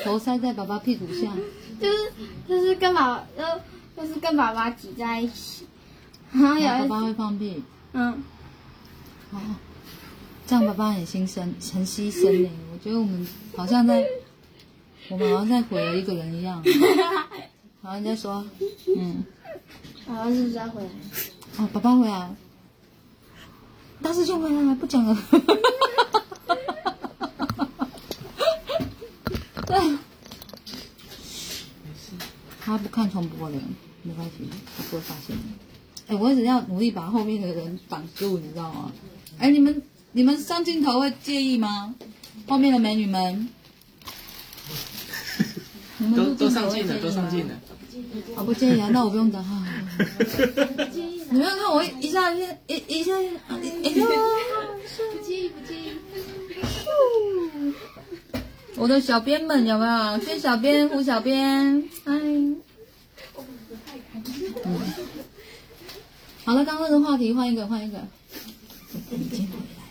[0.05, 1.31] 头塞在爸爸屁股下，
[1.79, 2.13] 就是
[2.49, 3.43] 就是跟爸爸，就
[4.03, 5.67] 就是跟爸爸挤在一起，
[6.33, 7.63] 然后有爸爸会放屁。
[7.93, 8.23] 嗯，
[9.33, 9.39] 哦，
[10.47, 11.41] 这样爸爸很牺牲，
[11.75, 12.49] 很牺牲呢。
[12.73, 14.03] 我觉得我们好像在，
[15.13, 16.65] 我们好像在毁了一个人一样。
[17.83, 18.43] 好像在说，
[18.97, 19.23] 嗯，
[20.07, 20.89] 爸爸是不是要回来？
[21.59, 22.35] 哦，爸爸回来，
[24.01, 25.15] 大师兄回来了，不讲了。
[29.67, 29.77] 对，
[32.59, 33.59] 他不看重播的，
[34.03, 34.49] 没关系，
[34.79, 35.43] 他不会发现的。
[36.07, 38.91] 哎，我一直要努力把后面的人挡住，你知道吗？
[39.39, 41.95] 哎，你们你们上镜头会介意吗？
[42.47, 43.51] 后面的美女们
[46.17, 47.55] 都录都上镜了，都上镜了。
[48.37, 49.65] 我，不介意啊，那我不用等哈。
[51.31, 53.59] 你们看我一下一一一下一下，不
[55.25, 55.93] 介意不介意。
[58.77, 60.19] 我的小编们有没有？
[60.21, 62.13] 薛小编、胡小编，嗨。
[62.15, 62.57] 嗯，
[66.45, 67.99] 好了，刚刚那个话题换一个，换一个。
[69.11, 69.82] 已经回来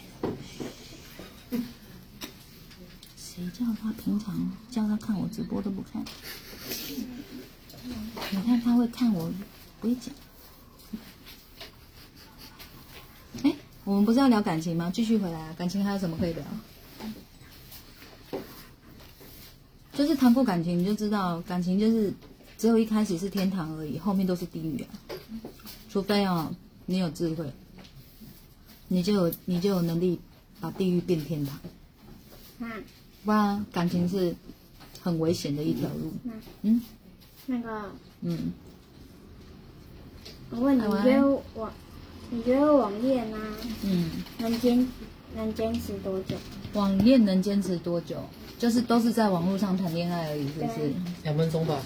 [3.41, 6.05] 谁叫他平常叫他看我直播都不看？
[8.31, 9.33] 你看他会看我，
[9.79, 10.13] 不会讲。
[13.43, 14.91] 哎，我们不是要聊感情吗？
[14.93, 16.45] 继续回来，感情还有什么可以聊？
[19.93, 22.13] 就是谈过感情，你就知道感情就是
[22.57, 24.89] 只有一开始是天堂而已，后面都是地狱啊。
[25.89, 26.53] 除非哦，
[26.85, 27.51] 你有智慧，
[28.87, 30.19] 你就有你就有能力
[30.59, 31.59] 把地狱变天堂。
[32.59, 32.83] 嗯，
[33.23, 34.35] 不然感情是
[35.01, 36.13] 很危险的一条路。
[36.63, 36.81] 嗯
[37.47, 38.53] 那个，嗯，
[40.51, 41.73] 我问你，啊你觉得网，
[42.29, 43.39] 你觉得网恋啊，
[43.83, 44.87] 嗯，能坚
[45.35, 46.35] 能坚持多久？
[46.73, 48.23] 网恋能坚持多久？
[48.59, 50.93] 就是都是在网络上谈恋爱而已，是不是？
[51.23, 51.81] 两分钟吧。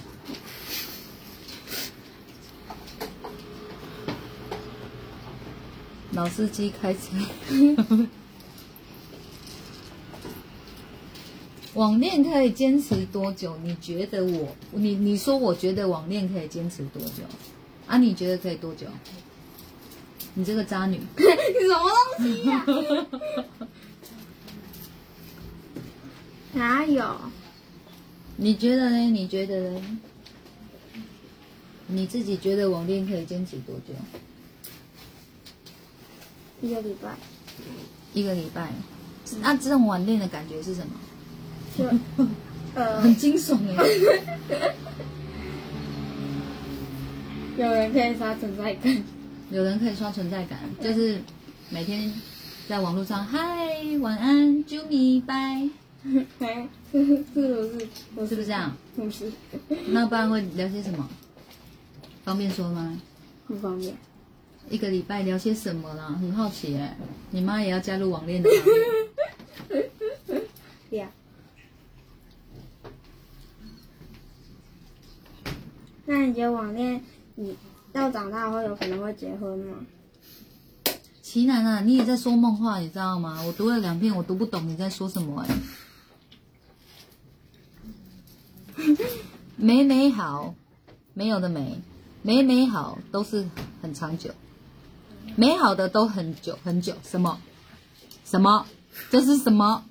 [6.11, 6.99] 老司机开车。
[11.75, 13.55] 网恋可以坚持多久？
[13.63, 17.23] 你觉得我，你你说我觉得网恋可以坚持多久？
[17.85, 18.87] 啊，你觉得可以多久？
[20.33, 21.23] 你这个渣女， 你
[21.67, 22.65] 什么东西呀、
[26.53, 27.15] 哪有？
[28.37, 28.97] 你觉得呢？
[28.97, 29.99] 你觉得呢？
[31.87, 33.93] 你自己觉得网恋可以坚持多久？
[36.61, 37.15] 一个礼拜
[38.13, 38.71] 一个礼拜。
[39.41, 40.93] 那、这种网恋的感觉是什么？
[41.77, 41.83] 就
[42.75, 43.85] 呃，很惊悚哎！
[47.57, 49.03] 有人可以刷存在感。
[49.51, 51.21] 有人可以刷存在感，就是
[51.69, 52.11] 每天
[52.67, 53.39] 在网络上嗨
[54.01, 55.33] 晚安啾咪拜，
[56.39, 57.79] 哎，是是不是？
[57.79, 58.75] 是不是这样？
[58.95, 59.31] 不是，
[59.87, 61.07] 那不然会聊些什么？
[62.25, 62.99] 方便说吗？
[63.47, 63.95] 不方便。
[64.69, 66.07] 一个礼拜聊些什么啦？
[66.19, 66.97] 很好奇哎、
[67.31, 68.63] 你妈也要加入网恋的行
[69.69, 69.89] 列？
[70.89, 71.07] 对 呀。
[76.05, 77.03] 那你觉得网恋，
[77.35, 77.57] 你
[77.91, 79.77] 到长大后有可能会结婚吗？
[81.21, 83.41] 奇楠啊，你也在说梦话，你知道吗？
[83.43, 85.43] 我读了两遍，我读不懂你在说什么
[88.77, 88.85] 哎、
[89.57, 90.53] 美美好，
[91.13, 91.81] 没有的美，
[92.21, 93.47] 美美好都是
[93.81, 94.29] 很长久，
[95.35, 96.93] 美好的都很久很久。
[97.03, 97.39] 什么？
[98.23, 98.67] 什么？
[99.09, 99.85] 这是什么？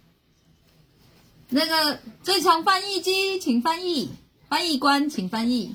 [1.48, 4.10] 那个最强翻译机，请翻译，
[4.48, 5.74] 翻译官请翻译。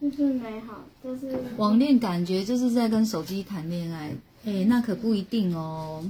[0.00, 6.08] 就是美好，就是 网恋感觉就是在跟手机谈恋爱，哎，那可不一定哦。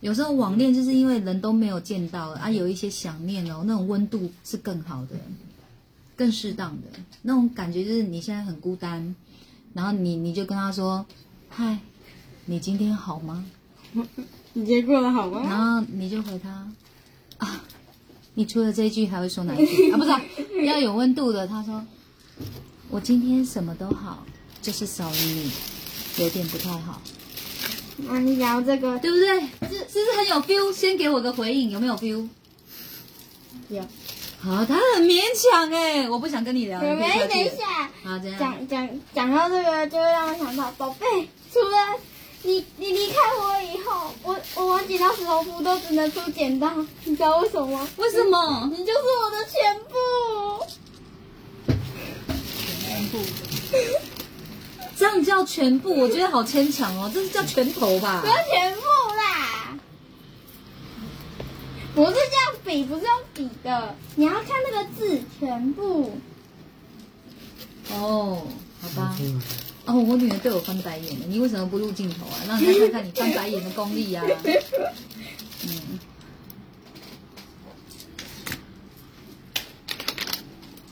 [0.00, 5.16] 有时候网恋就是因为人都没有见到啊，有一些想念哦，那种温度是更好的，
[6.16, 9.14] 更适当的那种感觉，就是你现在很孤单，
[9.72, 11.04] 然后你你就跟他说
[11.48, 11.78] ：“嗨，
[12.46, 13.44] 你今天好吗
[14.52, 15.80] 你今天过得好吗？”然？
[15.82, 16.70] 后你就回他
[17.38, 17.62] ：“啊，
[18.34, 19.96] 你除了这一句还会说哪一句啊？
[19.98, 20.20] 不是啊、
[20.66, 21.82] 要有温度的。”他说
[22.94, 24.24] ：“我今天什么都好，
[24.62, 25.50] 就是少了你，
[26.18, 27.02] 有点不太好。”
[27.98, 29.40] 那你聊这个对不对？
[29.68, 30.72] 是是不是很有 feel？
[30.72, 32.28] 先给我个回应，有没有 feel？
[33.68, 33.82] 有，
[34.38, 36.80] 好，他很勉强哎，我不想跟你聊。
[36.80, 38.38] 妹妹，等一下，好，这样。
[38.38, 41.98] 讲讲讲到这个，就会让我想到，宝贝，除了
[42.42, 46.70] 你你离开我以后，我我玩剪刀石头布都只能出剪刀，
[47.02, 47.88] 你知道为什么吗？
[47.96, 48.70] 为什么？
[48.70, 50.64] 你就是我的全部。
[54.96, 55.94] 这样叫全部？
[55.98, 58.26] 我觉得好牵强哦，这是叫拳头吧不？
[58.26, 58.80] 要全部
[59.16, 59.76] 啦，
[61.94, 66.18] 不是这样比，不是用比的，你要看那个字，全部。
[67.92, 68.46] 哦，
[68.80, 69.16] 好吧。
[69.20, 69.40] 嗯
[69.86, 72.40] 哦，我女儿对我翻白眼了，你为什么不录镜头啊？
[72.48, 74.24] 让人家看看你翻白眼的功力啊！
[75.62, 75.98] 嗯，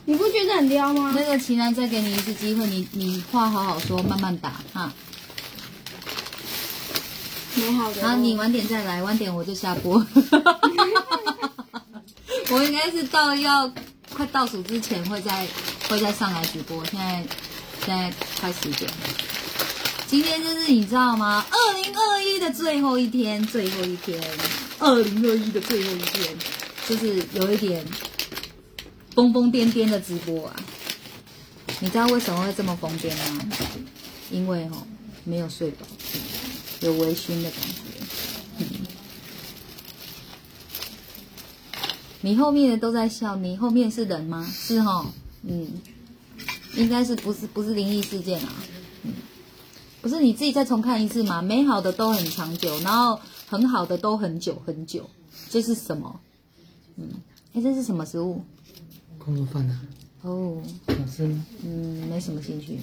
[0.05, 1.12] 你不觉得很撩吗？
[1.15, 4.93] 那个奇楠再给你一次机会，你你话好好说，慢慢打哈。
[7.55, 8.09] 美好的。
[8.09, 10.05] 好，你晚点再来，晚点我就下播。
[12.51, 13.73] 我应该是到要
[14.15, 15.47] 快倒数之前会再
[15.88, 17.25] 会再上来直播，现在
[17.87, 18.97] 现在快十点了。
[20.09, 21.45] 今天就是你知道吗？
[21.51, 24.21] 二零二一的最后一天，最后一天，
[24.79, 26.37] 二零二一的最后一天，
[26.88, 27.87] 就是有一点
[29.14, 30.57] 疯疯癫癫的直播啊。
[31.81, 33.44] 你知道为什么会这么疯癫吗？
[34.31, 34.87] 因为哦
[35.25, 35.87] 没有睡饱。
[36.81, 38.66] 有微醺的感觉。
[42.20, 44.48] 你后面的都在笑，你后面是人吗？
[44.53, 45.07] 是哈，
[45.42, 45.66] 嗯，
[46.75, 48.53] 应该是不是不是灵异事件啊？
[49.03, 49.12] 嗯，
[50.01, 51.42] 不是你自己再重看一次嘛？
[51.42, 55.11] 美好的都很长久，然后很好的都很久很久，
[55.51, 56.20] 这是什么？
[56.97, 57.09] 嗯，
[57.55, 58.45] 哎，这是什么食物？
[59.23, 59.81] 空肉饭啊，
[60.23, 61.47] 哦，好吃吗？
[61.64, 62.81] 嗯，没什么兴趣。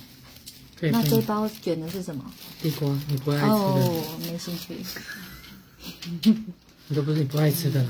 [0.81, 2.23] 那这包卷的是什么？
[2.61, 4.77] 地瓜，你不会爱吃的，哦，没兴趣。
[6.87, 7.89] 你都不是你不爱吃的啦。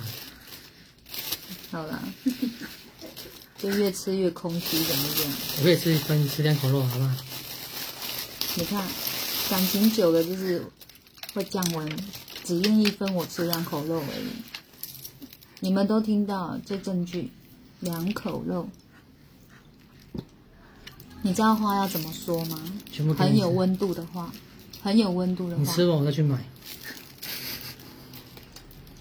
[1.71, 2.01] 好啦，
[3.59, 5.31] 就越吃越空虚，怎么这样？
[5.59, 7.15] 我可以吃分吃两口肉，好不好？
[8.55, 8.83] 你看，
[9.51, 10.65] 感情久了就是
[11.35, 11.87] 会降温，
[12.43, 14.25] 只愿意分我吃两口肉而已。
[15.59, 17.29] 你们都听到这证据，
[17.79, 18.67] 两口肉。
[21.21, 22.57] 你知道话要怎么说吗
[23.17, 24.31] 很有温度的话，
[24.81, 25.61] 很有温度的话。
[25.61, 26.43] 你吃完我再去买。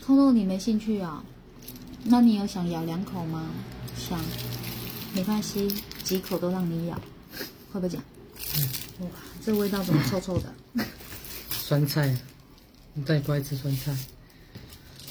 [0.00, 1.22] 臭肉你没兴趣啊？
[2.04, 3.46] 那你有想咬两口吗？
[3.96, 4.20] 想，
[5.14, 5.72] 没关系，
[6.02, 6.96] 几口都让你咬，
[7.72, 8.02] 会不会讲？
[9.00, 9.06] 哇，
[9.44, 10.52] 这味道怎么臭臭的？
[11.50, 12.16] 酸菜，
[12.94, 13.96] 你再不爱吃酸菜。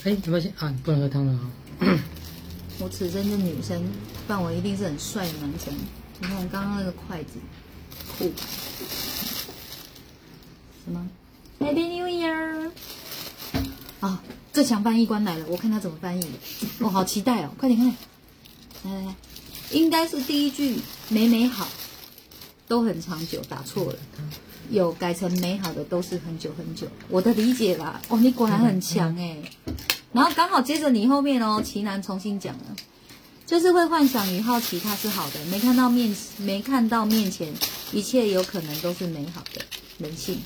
[0.04, 0.68] 哎，你发现啊？
[0.68, 1.50] 你不能喝汤了啊、
[2.80, 3.82] 我此生就女生，
[4.26, 5.74] 不然我一定是很帅的男生。
[6.20, 7.30] 你看刚刚那个筷子，
[8.16, 8.30] 酷？
[10.84, 11.08] 什么
[11.58, 12.70] ？Happy New Year！
[13.98, 14.22] 啊，
[14.52, 16.28] 最强翻译官来了，我看他怎么翻译的。
[16.78, 17.50] 我、好期待哦！
[17.58, 17.88] 快点看，
[18.84, 19.14] 来来来，
[19.72, 20.78] 应该是第一句
[21.10, 21.66] “美美好”，
[22.68, 23.98] 都很长久，打错了。
[24.70, 28.00] 有改成美好的都是很久很久，我的理解啦。
[28.08, 29.36] 哦，你果然很强哎。
[30.12, 32.64] 然后刚好接着你后面哦，奇楠重新讲了，
[33.46, 37.52] 就是会幻想与好奇，它是好的，没看到面没看到面前，
[37.92, 39.62] 一切有可能都是美好的，
[39.98, 40.40] 人性。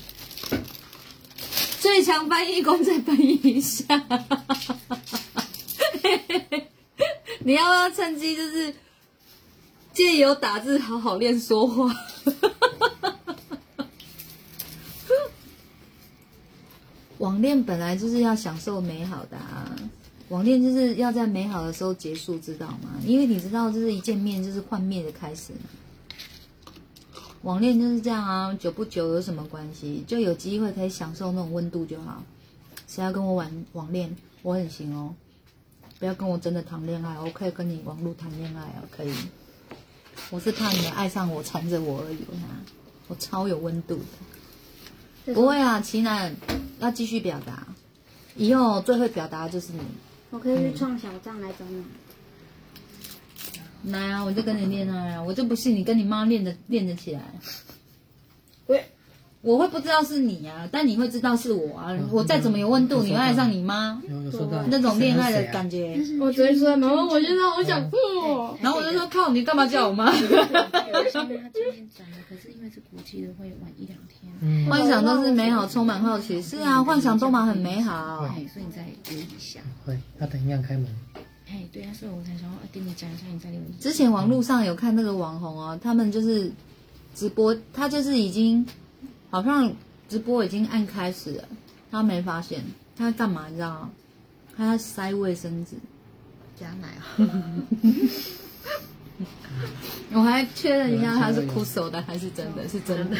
[1.79, 3.85] 最强翻译官再翻译一下，
[7.39, 8.73] 你要不要趁机就是
[9.93, 11.93] 借由打字好好练说话？
[17.23, 19.73] 网恋本来就是要享受美好的啊，
[20.27, 22.99] 网恋就是要在美好的时候结束，知道吗？
[23.05, 25.53] 因为你知道，就是一见面就是幻灭的开始。
[27.43, 30.03] 网恋就是这样啊，久不久有什么关系？
[30.05, 32.21] 就有机会可以享受那种温度就好。
[32.89, 35.15] 谁要跟我玩网恋，我很行哦。
[35.99, 39.13] 不要跟我真的谈恋爱，我可以跟你网络谈恋爱哦，可以。
[40.29, 42.59] 我是怕你们爱上我，缠着我而已啊，
[43.07, 44.03] 我超有温度的。
[45.25, 46.35] 不会啊，奇楠
[46.79, 47.65] 要继续表达，
[48.35, 49.79] 以后最会表达的就是你。
[50.31, 51.83] 我可以去创小账来找你。
[53.91, 57.21] 来啊，我就跟你恋爱啊，我就不信你跟你妈练的练得起来。
[58.67, 58.83] 喂，
[59.43, 61.93] 我会不知道是你啊，但你会知道是我啊。
[62.09, 64.01] 我再怎么有温度，你会爱上你妈
[64.69, 65.51] 那种恋爱的觉。
[65.51, 65.99] 感觉。
[66.21, 68.57] 我只会说，妈妈，我现在好想吐哦。
[68.61, 70.15] 然后我就说靠，你干嘛叫我妈？
[70.15, 74.31] 因为他今天讲的，可是因为是国际的，会晚一两天。
[74.39, 76.41] 嗯，幻想都是美好，充满好奇。
[76.41, 78.23] 是啊，幻想都蛮很美好。
[78.23, 79.59] 哎，所以你再留意一下。
[79.85, 80.87] 会，那等一下开门。
[81.49, 83.73] 哎，对啊，所以我才想要跟你讲一下，你再留意。
[83.81, 86.49] 之前网络上有看那个网红哦，他们就是
[87.13, 88.65] 直播，他就是已经
[89.33, 89.73] 好像
[90.07, 91.43] 直播已经按开始了，
[91.89, 92.63] 他没发现
[92.95, 93.89] 他干嘛你知道吗？
[94.55, 95.71] 他要塞卫生纸。
[96.55, 97.17] 加奶啊，
[100.13, 103.17] 我还确认一下他是哭手的还是真的，是真的。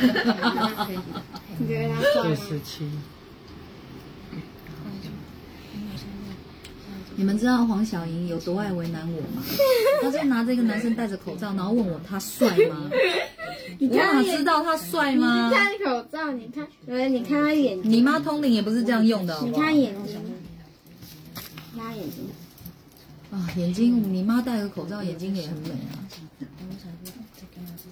[1.57, 2.35] 你觉得他帅吗？
[2.35, 2.87] 十七，
[7.15, 9.43] 你们知道黄小莹有多爱为难我吗？
[10.01, 12.89] 她就拿着一个男生戴着口罩，然后问我他帅吗？
[13.79, 15.55] 我哪知道他帅吗你？
[15.55, 19.51] 看口罩，你看，对，你看他眼睛，你妈通灵也不是这样用的，好你？
[19.53, 20.19] 看眼睛，
[21.77, 22.27] 拉眼睛，
[23.31, 25.95] 啊，眼睛，你妈戴个口罩，眼睛也很美啊，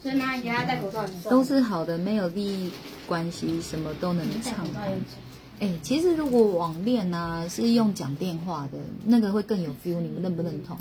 [0.02, 1.06] 所以妈，你给他戴口罩。
[1.30, 2.72] 都是好的，没有利益
[3.08, 4.66] 关系，什么都能畅
[5.62, 5.70] 谈。
[5.70, 10.78] 哎、其实如果网恋呢、是用讲电话的，那个会更有 feel，你们认不认同？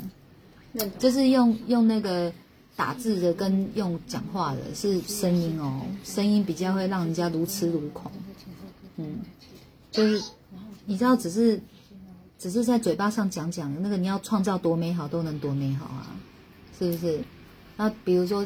[0.73, 0.99] 认同。
[0.99, 2.33] 就是用用那个
[2.75, 8.11] 打字的跟用讲话的是声音哦，声音比较会让人家如痴如狂。
[8.97, 9.19] 嗯，
[9.91, 10.23] 就是
[10.85, 11.61] 你知道，只是
[12.39, 16.15] 只是在嘴巴上讲讲，那个你要创造多美好都能多美好啊，
[16.77, 17.21] 是不是？
[17.77, 18.45] 那比如说，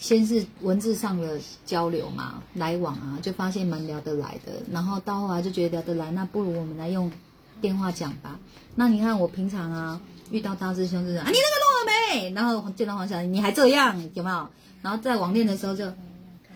[0.00, 7.12] 先是文字上的交流嘛，来往啊，就发现蛮聊得来的，然后到后来就觉得聊得来，那不如我们来用
[7.60, 8.40] 电话讲吧。
[8.74, 11.84] 那你看我平常啊，遇到大师兄就是啊，你那个弄了
[12.14, 12.32] 没？
[12.34, 14.48] 然后见到黄小玲，你还这样，有没有？
[14.80, 15.84] 然后在网恋的时候就，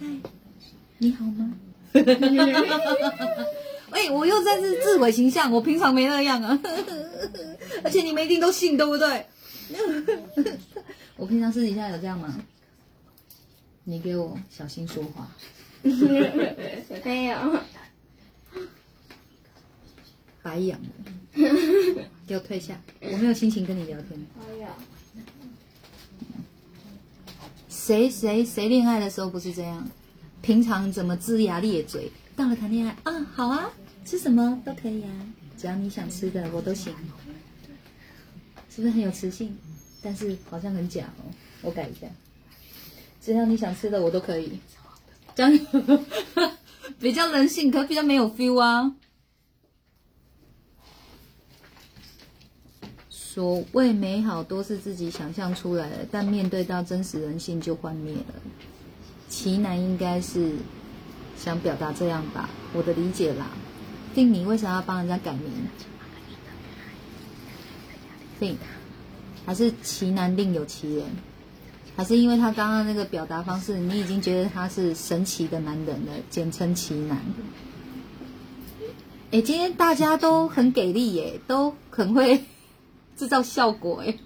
[0.01, 0.07] 嗨，
[0.97, 1.53] 你好吗？
[3.90, 6.59] 哎、我又在这自毁形象，我平常没那样啊，
[7.84, 9.26] 而且你们一定都信，对不对？
[11.16, 12.34] 我平常私底下有这样吗？
[13.85, 15.28] 你给我小心说话。
[15.82, 17.61] 没有，
[20.43, 20.89] 白养了，
[22.26, 24.18] 给我退下，我没有心情跟你聊天。
[24.49, 24.68] 没有。
[27.68, 29.87] 谁谁谁恋爱的时候不是这样？
[30.41, 33.70] 平常怎么龇牙咧嘴，到了谈恋爱啊，好啊，
[34.05, 35.11] 吃什么都可以啊，
[35.59, 36.95] 只要你想吃的我都行，
[38.70, 39.57] 是不是很有磁性？
[40.03, 41.24] 但是好像很假哦，
[41.62, 42.07] 我改一下，
[43.25, 44.59] 只要你想吃的我都可以，
[45.35, 45.59] 这样
[47.01, 48.95] 比较人性，可比较没有 feel 啊。
[53.09, 58.35] 所谓美好都是自己想象出来的，但面对到真实人性就幻灭了。
[59.31, 60.53] 奇男应该是
[61.37, 63.51] 想表达这样吧，我的理解啦。
[64.14, 65.51] 定你为啥要帮人家改名？
[68.39, 68.57] 定
[69.47, 71.07] 还是奇男另有其人？
[71.97, 77.18] 还是因为他刚刚那个表达方式你已经觉得他是神奇的男人了简称奇男。
[79.30, 82.45] 哎今天大家都很给力耶都很会
[83.16, 84.18] 制造效果诶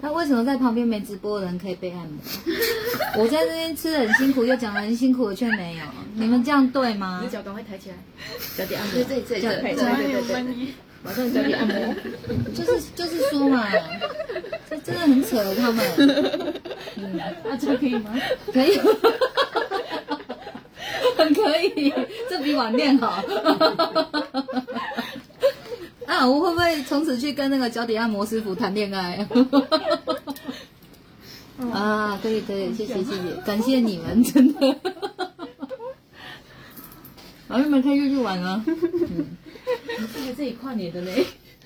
[0.00, 2.18] 那为什么在旁边没直播的人可以被按摩？
[3.22, 5.84] 我在这边吃的很辛苦又讲的很辛苦我却没有。
[6.14, 7.20] 你们这样对吗？
[7.22, 7.96] 你脚赶快抬起来
[8.56, 8.94] 脚底按摩。
[8.94, 9.74] 对对对对对。
[9.74, 11.94] 对对马上脚底按摩。
[12.54, 13.66] 就是就是说嘛，
[14.70, 15.84] 这真的很扯，他们。
[16.96, 18.14] 嗯，啊，这个可以吗？
[18.52, 18.78] 可以，
[21.16, 21.92] 很可以，
[22.28, 23.22] 这比网恋好。
[26.06, 29.26] 啊，我会不会从此去跟那个脚底按摩师傅谈恋爱？
[31.72, 34.60] 啊，可以可以，谢谢谢谢，感谢你们，真的。
[37.48, 38.64] 好，你们可以继续玩啊。
[38.66, 39.36] 嗯
[40.14, 41.12] 这个这里跨年的呢。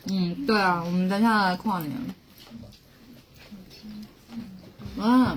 [0.08, 1.92] 嗯，对啊，我们等一下来跨年。
[4.98, 5.36] 啊，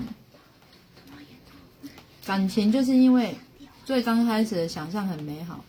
[2.26, 3.36] 感情就是因为
[3.86, 5.66] 最刚开始的想象很美好，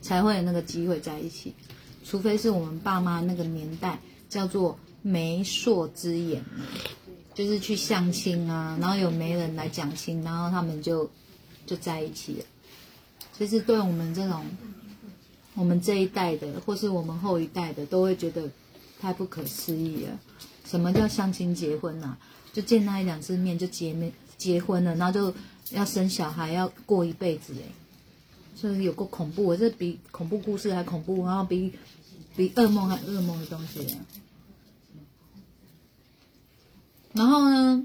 [0.00, 1.54] 才会有那个机会在一起。
[2.04, 3.98] 除非是我们爸妈那个年代
[4.28, 6.44] 叫做媒妁之言，
[7.34, 11.10] 就是去相亲啊，然后有媒人来讲亲，然后他们就
[11.66, 12.44] 就在一起了。
[13.36, 14.44] 其实对我们这种
[15.54, 18.50] 我们这一代的，或是我们后一代的，都会觉得
[19.00, 20.18] 太不可思议了。
[20.64, 22.16] 什么叫相亲结婚啊？
[22.52, 25.34] 就见那一两次面就结面结婚了，然后就
[25.70, 27.66] 要生小孩，要过一辈子哎，
[28.56, 31.72] 就是有够恐怖，这比恐怖故事还恐怖，然后比
[32.36, 33.98] 比噩梦还噩梦的东西。
[37.12, 37.84] 然后呢，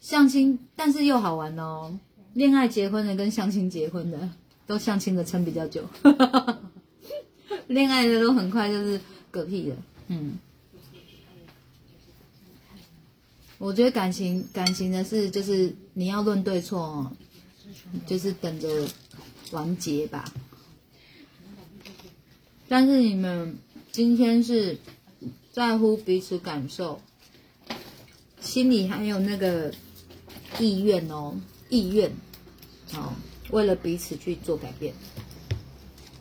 [0.00, 1.98] 相亲，但是又好玩哦。
[2.34, 4.30] 恋爱结婚的跟相亲结婚的，
[4.66, 5.84] 都相亲的撑比较久，
[7.66, 9.00] 恋爱的都很快就是
[9.32, 9.76] 嗝屁了。
[10.08, 10.38] 嗯，
[13.58, 17.10] 我觉得感情感情的事就是你要论对错，
[18.06, 18.86] 就是等着
[19.50, 20.24] 完结吧。
[22.68, 23.58] 但是你们
[23.90, 24.78] 今天是
[25.52, 27.00] 在乎彼此感受，
[28.40, 29.72] 心里还有那个
[30.58, 31.38] 意愿哦，
[31.68, 32.10] 意愿，
[32.90, 33.14] 好，
[33.52, 34.92] 为了彼此去做改变，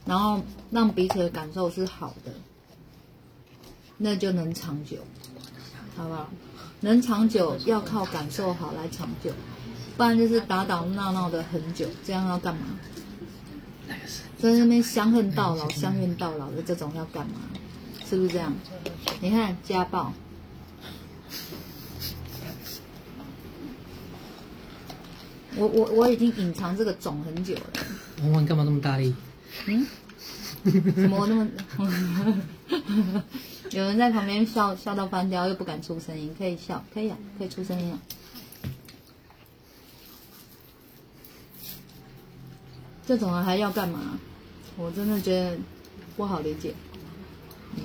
[0.06, 2.32] 然后让彼此的感受是好的，
[3.98, 4.98] 那就能长久，
[5.98, 6.30] 好不好？
[6.82, 9.32] 能长久要靠感受好来长久，
[9.98, 12.62] 不然就是打打闹闹的很久，这样要干嘛？
[14.38, 17.36] 在那边相恨到老、相怨到老的这种要干嘛？
[18.10, 18.54] 是不是这样？
[19.22, 20.12] 你看家暴，
[25.62, 27.62] 我我我已经隐藏这个种很久了。
[28.24, 29.14] 玩玩干嘛那么大力？
[29.68, 29.86] 嗯？
[30.64, 31.48] 怎么那么？
[33.70, 38.00] 有人在旁边笑笑到翻掉，又不敢出声音，可以笑，可以啊，可以出声音啊。
[43.06, 44.20] 这种人还要干嘛？
[44.78, 45.58] 我真的觉得
[46.18, 46.74] 不好理解。
[47.76, 47.84] 嗯，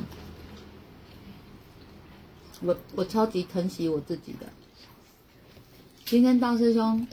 [2.62, 4.46] 我我超级疼惜我自己的。
[6.04, 7.06] 今天大师兄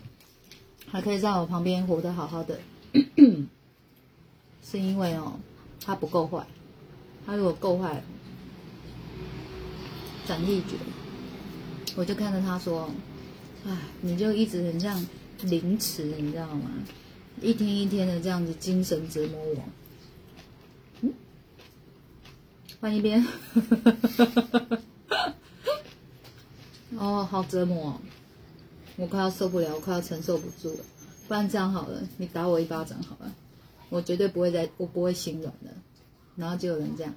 [0.94, 2.60] 还可以在我旁边活得好好的，
[4.62, 5.40] 是因为哦，
[5.84, 6.46] 他不够坏。
[7.26, 8.04] 他如果够坏，
[10.28, 10.76] 斩立决，
[11.96, 12.92] 我就看着他说
[13.66, 15.04] ：“哎，你就一直很像
[15.42, 16.70] 凌迟，你知道吗？
[17.42, 19.64] 一天一天的这样子精神折磨我。”
[21.02, 21.12] 嗯，
[22.80, 23.26] 换一边。
[27.00, 28.00] 哦，好折磨、哦，
[28.96, 30.84] 我快要受不了，我快要承受不住了。
[31.28, 33.34] 不然这样好了，你打我一巴掌好了，
[33.90, 35.72] 我绝对不会再，我不会心软的。
[36.36, 37.14] 然后就有人这样，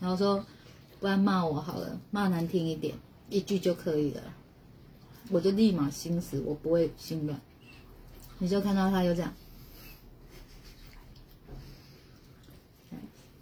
[0.00, 0.44] 然后说，
[1.00, 2.94] 不然骂我好了，骂难听一点，
[3.30, 4.22] 一句就可以了。
[5.30, 7.40] 我就立马心死，我不会心软。
[8.38, 9.34] 你就看到他就这样，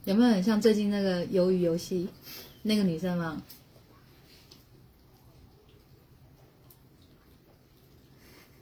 [0.05, 2.09] 有没有很像最近那个鱿鱼游戏
[2.63, 3.43] 那个女生吗？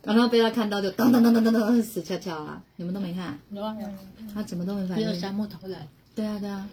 [0.03, 2.63] 然后被他看到就当当当当当当死翘翘啊！
[2.77, 3.39] 你们都没看？
[4.35, 5.07] 他怎么都没反应？
[5.07, 5.87] 没有沙漠头来。
[6.15, 6.71] 对啊对啊，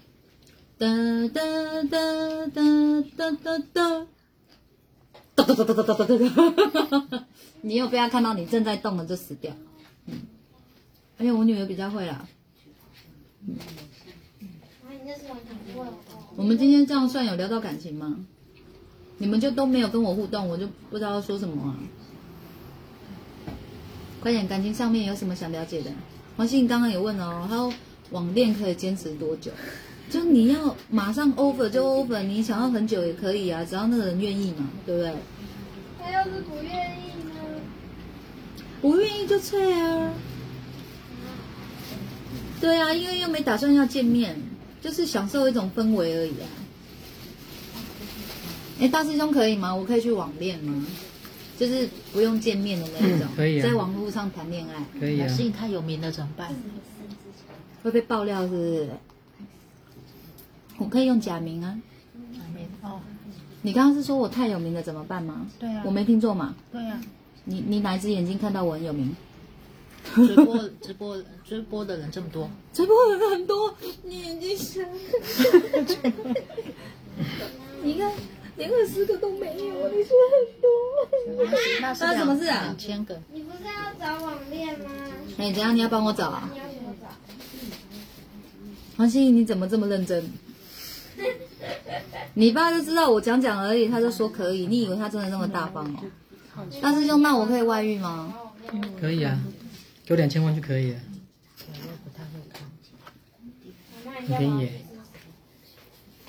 [0.78, 0.86] 哒
[1.34, 1.42] 哒
[1.84, 1.98] 哒
[2.48, 2.60] 哒
[3.16, 4.06] 哒哒哒，
[5.34, 7.26] 哒哒哒哒哒哒哒哒。
[7.60, 9.52] 你又被他看到你正在动了就死掉。
[10.06, 10.22] 嗯，
[11.18, 12.26] 而且我女儿比较会啦。
[16.36, 18.24] 我们今天这样算有聊到感情吗？
[19.18, 21.76] 你们就都没有跟我互动，我就不知道要说什么啊。
[24.28, 25.90] 快点，感情上面有什么想了解的？
[26.36, 27.72] 黄信刚刚有问哦，他说
[28.10, 29.50] 网恋可以坚持多久？
[30.10, 35.14] 就你要马上 over 就 over，你想要很久也可以啊，只要那个人愿意嘛，对不对？
[35.98, 37.40] 他要是不愿意呢？
[38.82, 40.12] 不愿意就退啊。
[42.60, 44.36] 对啊，因为又没打算要见面，
[44.82, 46.48] 就是享受一种氛围而已啊。
[48.80, 49.74] 哎，大师兄可以吗？
[49.74, 50.84] 我可以去网恋吗？
[51.58, 56.54] 就是不用见面的那一种，可以啊在网络上谈恋爱，可以啊老师，你太有名了怎么办？
[57.82, 58.88] 会被爆料是不是？
[60.78, 61.80] 我可以用假名啊。
[62.32, 63.00] 假名哦，
[63.62, 65.46] 你刚刚是说我太有名了怎么办吗？
[65.58, 66.54] 对啊我没听错嘛。
[66.70, 67.00] 对啊，
[67.44, 69.16] 你你哪一只眼睛看到我很有名？
[70.14, 74.80] 直播直播直播的人这么多，直播的人很多，你眼睛瞎。
[77.82, 78.12] 你看，
[78.58, 80.68] 连二十个都没有，你说很多。
[81.80, 84.90] 那是什么事啊两千个，你不是要找网恋吗？
[85.38, 85.74] 哎，怎样？
[85.74, 86.50] 你要帮我找啊？
[86.52, 87.06] 你要怎么找？
[88.96, 90.28] 黄欣怡，你怎么这么认真？
[92.34, 94.66] 你爸就知道我讲讲而已，他就说可以。
[94.66, 96.64] 你以为他真的那么大方哦？
[96.82, 98.34] 大师兄，那我可以外遇吗？
[99.00, 99.38] 可以啊，
[100.04, 100.98] 给我两千万就可以了，
[104.04, 104.84] 妈妈，很你叫我便宜耶。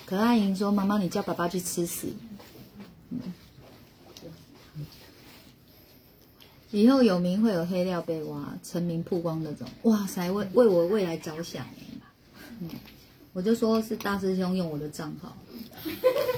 [0.10, 2.12] 可爱莹说：“妈妈，你叫爸爸去吃屎。
[6.72, 9.68] 以后有名会有黑料被挖，成名曝光那种。
[9.84, 11.64] 哇塞，为为我未来着想。
[12.60, 12.72] 嗯，
[13.34, 15.38] 我就说是大师兄用我的账号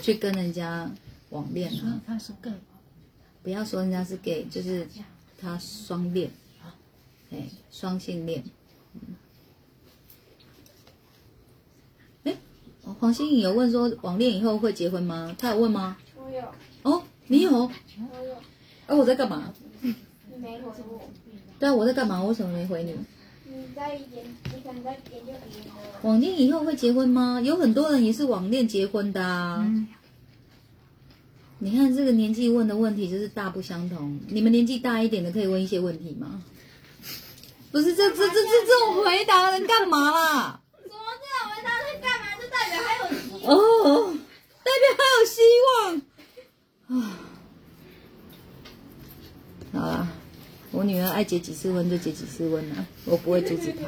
[0.01, 0.91] 去跟人家
[1.29, 2.51] 网恋啊，他是 gay，
[3.41, 4.85] 不要说人家是 gay，就是
[5.39, 6.29] 他双恋，
[7.31, 8.43] 哎，双性恋
[12.25, 12.35] 哎、
[12.80, 15.35] 哦黄心颖有问说网恋以后会结婚吗？
[15.37, 15.97] 他有问吗？
[16.15, 16.41] 我有，
[16.83, 17.51] 哦，你有？
[17.51, 17.69] 我
[18.27, 18.35] 有，
[18.87, 19.53] 哎、我在干嘛？
[19.81, 19.95] 你
[20.37, 21.01] 没回我，
[21.59, 22.21] 对啊，我在干嘛？
[22.21, 22.95] 我为什么没回你？
[23.45, 25.69] 你在研，你可能在研究别的。
[26.01, 27.39] 网恋以后会结婚吗？
[27.41, 29.65] 有很多人也是网恋结婚的啊。
[31.59, 34.19] 你看这个年纪问的问题就是大不相同。
[34.27, 36.41] 你们年纪大一点的可以问一些问题吗？
[37.71, 40.61] 不是，这这这这这种回答的人干嘛啦？
[40.81, 42.25] 什么这种回答是干嘛？
[42.40, 44.13] 就代表还有希哦，
[44.63, 47.17] 代表还有希望啊！
[49.73, 50.07] 好啦，
[50.71, 53.87] 我女儿爱结几次婚就结几次婚啊，我不会阻止她。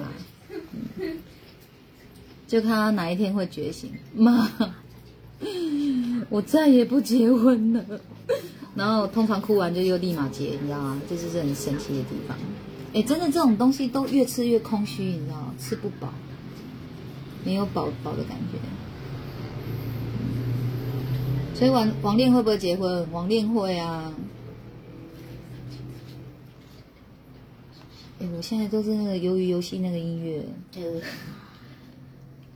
[1.00, 1.18] 嗯，
[2.48, 3.92] 就看她哪一天会觉醒。
[4.16, 4.50] 妈，
[6.30, 7.86] 我再也不结婚了。
[8.76, 11.02] 然后通常哭完就又立马结，你知道吗？
[11.10, 12.38] 这就是很神奇的地方。
[12.94, 15.54] 哎，真的这种东西都越吃越空虚，你知道吗？
[15.60, 16.14] 吃不饱，
[17.46, 18.58] 没有饱饱的感觉。
[21.56, 23.12] 所以网网恋会不会结婚？
[23.12, 24.14] 网恋会啊。
[28.20, 31.02] 哎，我现在都是那个鱿鱼游戏那个音乐，呃，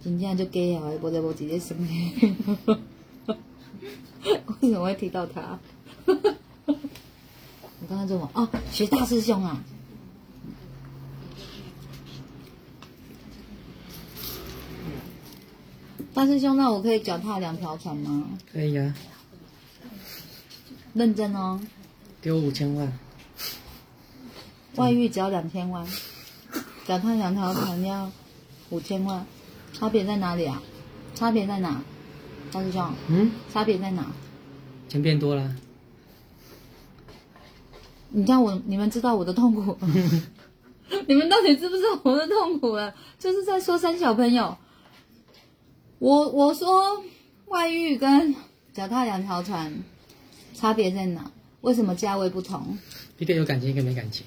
[0.03, 2.35] 真正就 gay 啊，我在我直接生气。
[4.61, 5.59] 为什么会提到他？
[6.05, 8.31] 我刚刚做什么？
[8.33, 9.63] 哦，学大师兄啊。
[16.17, 18.27] 大师兄，那我可以脚踏两条船吗？
[18.51, 18.91] 可以啊，
[20.95, 21.59] 认真哦，
[22.19, 22.91] 给我五千万，
[24.77, 25.85] 外遇只要两千万，
[26.87, 28.11] 脚踏两条船要
[28.71, 29.27] 五千万，
[29.73, 30.59] 差别在哪里啊？
[31.13, 31.83] 差别在哪？
[32.51, 34.03] 大师兄，嗯，差别在哪？
[34.89, 35.55] 钱变多了，
[38.09, 39.77] 你知道我，你们知道我的痛苦？
[41.07, 42.95] 你们到底知不知道我的痛苦了？
[43.19, 44.57] 就是在说三小朋友，
[45.99, 47.03] 我我说
[47.47, 48.35] 外遇跟
[48.73, 49.73] 脚踏两条船
[50.53, 51.31] 差别在哪？
[51.61, 52.77] 为什么价位不同？
[53.17, 54.25] 一个有感情，一个没感情。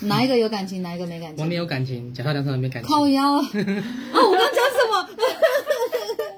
[0.00, 1.44] 哪一个有感情，哪一个没感情？
[1.44, 2.92] 我没有感情，脚踏两条船没感情。
[2.92, 3.42] 靠腰啊！
[3.42, 3.48] 啊，
[4.20, 5.08] 我刚讲什么？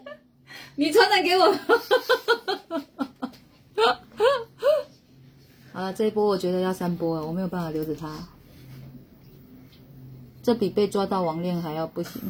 [0.76, 1.52] 你传染给我。
[5.72, 8.28] 好了，这一波我觉得要三波了，我没有办法留着他。
[10.42, 12.20] 这比被抓到网恋还要不行。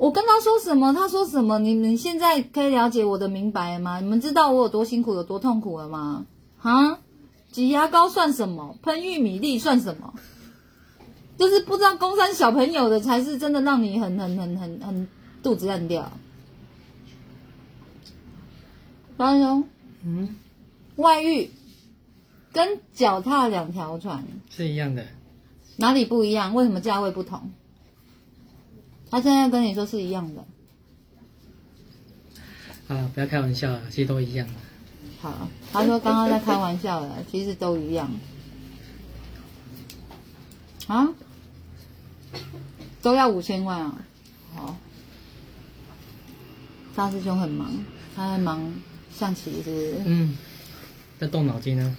[0.00, 4.00] 我跟他说什么，他说什么，你们现在可以了解我的明白吗？
[4.00, 6.24] 你们知道我有多辛苦，有多痛苦了吗？
[6.62, 6.98] 啊？
[7.52, 8.78] 挤牙膏算什么？
[8.82, 10.14] 喷玉米粒算什么？
[11.36, 15.08] 就是不知道工山小朋友的才是真的让你很很很很很
[15.42, 16.10] 肚子烂掉。
[19.18, 19.68] 高兄，
[20.02, 20.34] 嗯，
[20.96, 21.50] 外遇
[22.54, 25.04] 跟脚踏两条船是一样的。
[25.76, 26.54] 哪里不一样？
[26.54, 27.50] 为什么价位不同？
[29.10, 30.44] 他现在跟你说是一样的。
[32.88, 34.54] 啊，不要开玩笑了，其实都一样的。
[35.20, 38.10] 好，他说刚刚在开玩笑的，其实都一样。
[40.86, 41.08] 啊？
[43.02, 44.04] 都要五千万啊！
[44.54, 44.76] 好，
[46.94, 47.72] 大师兄很忙，
[48.14, 48.74] 他在忙
[49.10, 49.94] 象棋是不是？
[50.04, 50.36] 嗯，
[51.18, 51.96] 在动脑筋呢。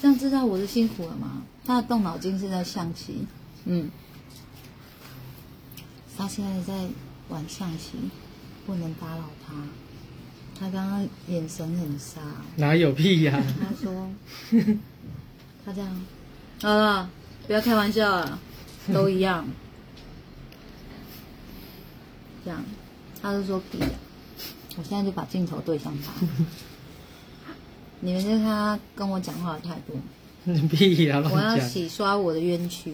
[0.00, 1.42] 这样知道我是辛苦了吗？
[1.64, 3.26] 他的动脑筋是在象棋，
[3.64, 3.90] 嗯，
[6.16, 6.88] 他现在在
[7.28, 7.92] 玩象棋，
[8.66, 9.54] 不能打扰他。
[10.58, 12.20] 他刚刚眼神很杀，
[12.56, 14.08] 哪有屁呀、他说
[15.64, 16.04] 他这样，
[16.60, 17.10] 好了，
[17.46, 18.38] 不要开玩笑了，
[18.92, 19.46] 都一样。
[22.44, 22.62] 这样，
[23.20, 23.88] 他就说屁呀、
[24.76, 26.12] 我现在就把镜头对向他。
[28.00, 29.98] 你们就看他跟我讲话的态度，
[30.44, 31.58] 你 屁呀、我要。
[31.58, 32.92] 洗刷我的冤屈。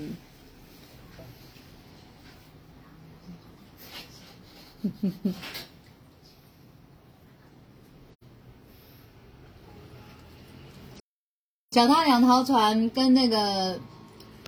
[11.70, 13.78] 脚踏两条船跟那个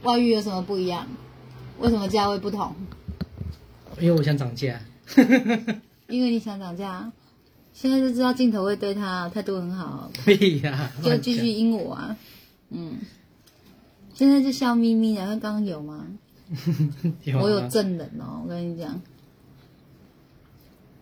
[0.03, 1.07] 外遇有什么不一样？
[1.79, 2.75] 为什么价位不同？
[3.99, 4.81] 因为我想涨价。
[6.09, 7.11] 因为你想涨价，
[7.73, 12.17] 现在就知道镜头会对他态度很好，屁呀、就继续阴我啊。
[12.71, 12.99] 嗯，
[14.15, 16.07] 现在就笑眯眯的，他刚刚有吗？
[17.41, 19.01] 我有证人哦，我跟你讲，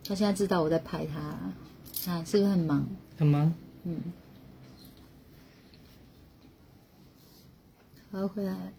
[0.09, 1.21] 他现在知道我在拍他，
[2.11, 2.87] 啊，是不是很忙？
[3.19, 3.53] 很忙。
[3.85, 4.01] 嗯，
[8.11, 8.73] 好回来，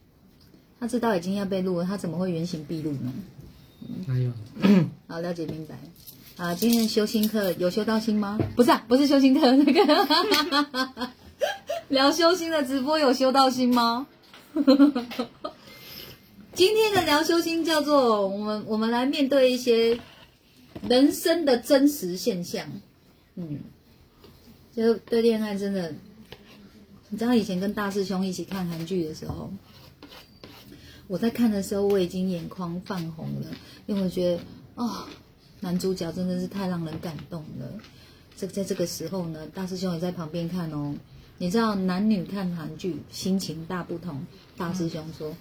[0.80, 3.14] 他知道已经要被录了，他怎么会原形毕露呢？
[4.08, 4.32] 哪有？
[5.08, 5.78] 好，了解明白。
[6.44, 8.40] 啊，今天的修心课有修到心吗？
[8.56, 11.10] 不是啊，不是修心课，那个
[11.90, 14.08] 聊修心的直播有修到心吗？
[16.56, 19.98] 今天的聊修心叫做我们我们来面对一些
[20.88, 22.68] 人生的真实现象。
[23.36, 23.60] 嗯，
[24.76, 25.94] 就对恋爱真的，
[27.10, 29.52] 你知道以前跟大师兄一起看韩剧的时候，
[31.08, 33.48] 我在看的时候我已经眼眶泛红了，
[33.88, 34.42] 因为我觉得
[34.76, 35.06] 哦，
[35.62, 37.80] 男主角真的是太让人感动了。
[38.36, 40.96] 这在这个时候呢，大师兄也在旁边看哦。
[41.42, 44.26] 你知道男女看韩剧心情大不同。
[44.58, 45.34] 大师兄说：“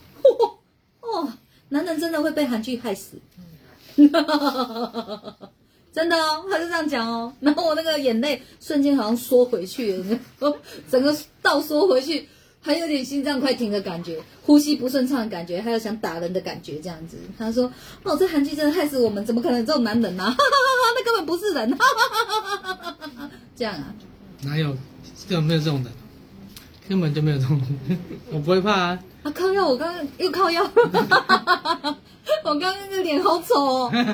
[1.03, 1.33] 哦，
[1.71, 3.19] 男人真的会被韩剧害死。”
[4.13, 5.51] 哈哈哈
[5.93, 10.19] 真的哦，他就这样讲哦， 然后我那个眼泪瞬间好像缩回去了，
[10.89, 12.29] 整个倒缩回去，
[12.61, 17.17] 还有点心脏快停的感觉，呼吸不顺畅的感觉，还有想打人的感觉，这样子。
[17.37, 17.73] 他说
[18.05, 22.09] ：“哦，这韩剧真的害死我们，怎么可能这种男人呢、哈哈哈哈，那根本不是人！”哈哈
[22.63, 23.93] 哈哈哈这样啊？
[24.43, 24.77] 哪有？
[25.29, 25.91] 有没有这种的，
[26.89, 27.61] 根本就没有这种，
[28.31, 28.99] 我不会怕啊！
[29.25, 30.65] 啊靠腰，我刚刚又靠腰。
[32.49, 33.91] 我刚刚那个脸好丑哦。
[33.93, 33.99] 啊，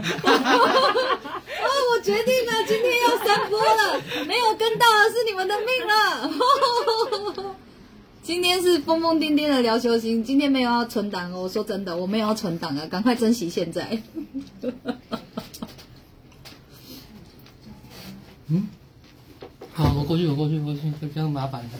[1.90, 7.54] 我决定了，今天要三播了，没有跟到的是你们的命了。
[8.22, 11.42] 今天是疯疯癫癫的聊球星，今天没有要存档哦。
[11.42, 14.00] 我说真的，我没有要存档啊，赶快珍惜现在。
[18.48, 18.68] 嗯，
[19.74, 21.78] 好，我过去，我过去，我过去，这比较麻烦的。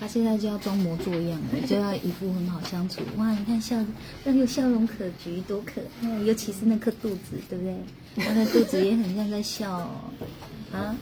[0.00, 3.02] 他现在就要装模作样了，就要一副很好相处。
[3.18, 3.76] 哇，你看笑，
[4.24, 6.08] 要有笑容可掬，多可爱！
[6.24, 7.76] 尤其是那颗肚子，对不对？
[8.16, 9.90] 他的肚子也很像在笑哦。
[10.72, 10.96] 啊，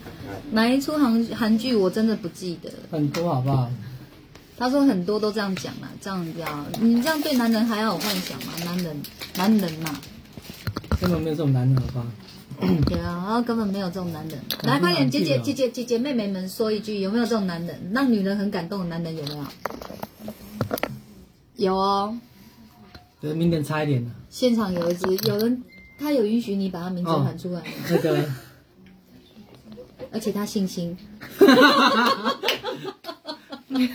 [0.51, 2.69] 哪一出韩韩剧我真的不记得。
[2.91, 3.71] 很多好不好？
[4.57, 8.51] 他说很多都这样讲啦，这样子啊，你这样对男人还要有幻想吗？
[8.65, 9.01] 男人，
[9.37, 9.97] 男人嘛，
[10.99, 12.05] 根本没有这种男人，好不好？
[12.59, 14.37] 对啊，然后根本没有这种男人。
[14.63, 17.91] 嗯来，快点，姐姐、姐姐、姐姐、妹妹们说一句，有没有这种男人？
[17.93, 19.45] 让女人很感动的男人有没有？
[21.55, 22.17] 有哦，
[23.21, 24.11] 就是明点差一点的。
[24.29, 25.63] 现场有一只，有人
[25.99, 28.25] 他有允许你把他名字喊出来吗，那个，
[30.11, 30.97] 而且他姓辛，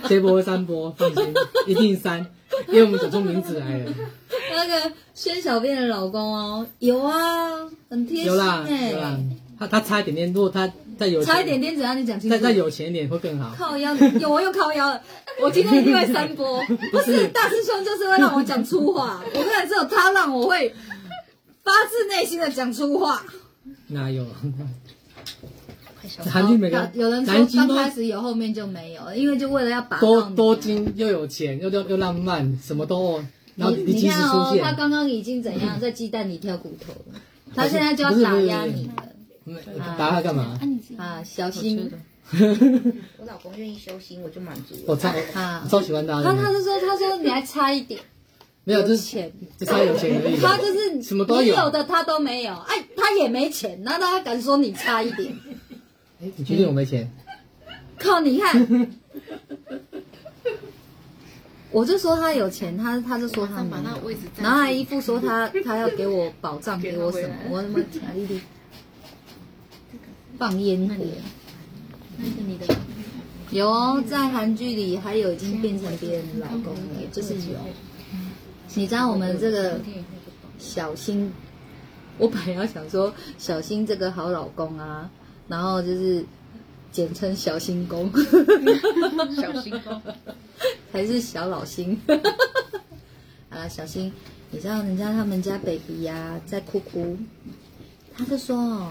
[0.07, 1.33] 这波三波，放心，
[1.67, 2.25] 一定三，
[2.67, 3.93] 因为我们讲出名字来了。
[4.51, 7.49] 那个宣小便的老公哦，有啊，
[7.89, 9.17] 很贴心有啦，哎、有啦。
[9.57, 11.93] 他他差一点点，如果他再有钱差一点，点只要？
[11.93, 12.35] 你讲清楚。
[12.35, 13.55] 再再有钱一点会更好。
[13.57, 15.01] 靠腰，有我又靠腰了。
[15.41, 16.61] 我今天一定会三波，
[16.91, 19.23] 不是大师兄就是会让我讲粗话。
[19.33, 20.75] 我跟你只有他让我会
[21.63, 23.23] 发自内心的讲粗话。
[23.87, 24.25] 哪有？
[26.21, 33.23] 快韩剧每个有人说刚开始有，后面就没有，因为就为了要把多多金又有钱又又又浪漫，什么都，
[33.55, 34.73] 然后你及时出你看哦，他。
[34.73, 37.19] 刚刚已经怎样 在鸡蛋里挑骨头了，
[37.55, 38.93] 他现在就要打压你了
[39.45, 39.55] 嗯
[39.97, 40.59] 打他干嘛
[40.97, 41.23] 啊，？
[41.23, 41.91] 小心
[42.31, 44.81] 我老公愿意修心，我就满足了。
[44.87, 45.69] 我超啊我！
[45.69, 47.99] 超喜欢他他他的，是说他说你还差一点，
[48.63, 49.31] 没有就是钱。
[49.59, 50.37] 就差有钱而已。
[50.41, 55.31] 他就是什么都有你有的他都没有，哎，他也没钱，那他敢说你差一点？
[56.21, 57.09] 哎你确定我没钱？
[57.99, 58.89] 靠，你看，
[61.75, 67.35] 我就说他有钱，他他就说他没有然后还一副说他他要给我保障，给我什么？
[67.49, 68.39] 我他妈卡丽丽
[70.37, 71.03] 放烟火。
[72.17, 72.65] 那是你的
[73.49, 77.59] 有哦，在韩剧里还有已经变成别人的老公了，就是有。
[78.75, 79.77] 你知道我们这个
[80.57, 81.29] 小新，
[82.17, 85.09] 我本来要想说小新这个好老公啊，
[85.49, 86.25] 然后就是
[86.93, 88.09] 简称小新公，
[89.35, 90.01] 小心公，
[90.95, 91.99] 还是小老新
[93.51, 94.09] 啊，小星，
[94.49, 97.17] 你知道人家他们家 baby 呀、在哭哭，
[98.17, 98.89] 他就说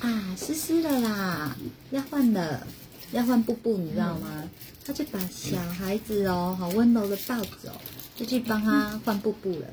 [0.00, 1.54] 啊湿湿的啦，
[1.90, 2.66] 要换了，
[3.12, 4.48] 要换布布，你知道吗？
[4.82, 7.70] 他就把小孩子哦，好温柔的抱走，
[8.16, 9.66] 就去帮他换布布了。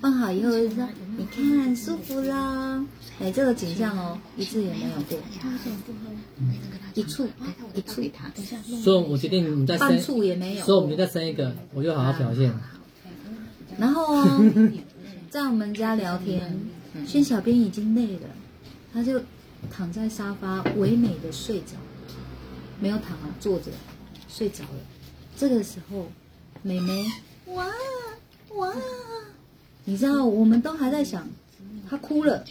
[0.00, 0.86] 放好以后就说
[1.16, 2.84] ：“你看舒服啦。”
[3.18, 5.02] 哎，这个景象哦，一次也没有。
[5.08, 5.18] 过，
[6.94, 7.26] 一处
[7.74, 8.02] 一处，
[8.82, 12.52] 所以我决定我们再半生，处也没有所以我们就再生一个，我就好好表现。
[13.78, 14.52] 然后哦，
[15.30, 16.60] 在我们家聊天，
[17.06, 18.28] 轩小编已经累了，
[18.92, 19.20] 他就
[19.70, 21.76] 躺在沙发唯美的睡着，
[22.80, 23.70] 没有躺啊，坐着
[24.28, 24.80] 睡着了。
[25.38, 26.06] 这个时候，
[26.62, 27.06] 美眉
[27.46, 27.66] 哇
[28.56, 28.74] 哇，
[29.88, 31.26] 你知道我们都还在想，
[31.88, 32.44] 他哭了，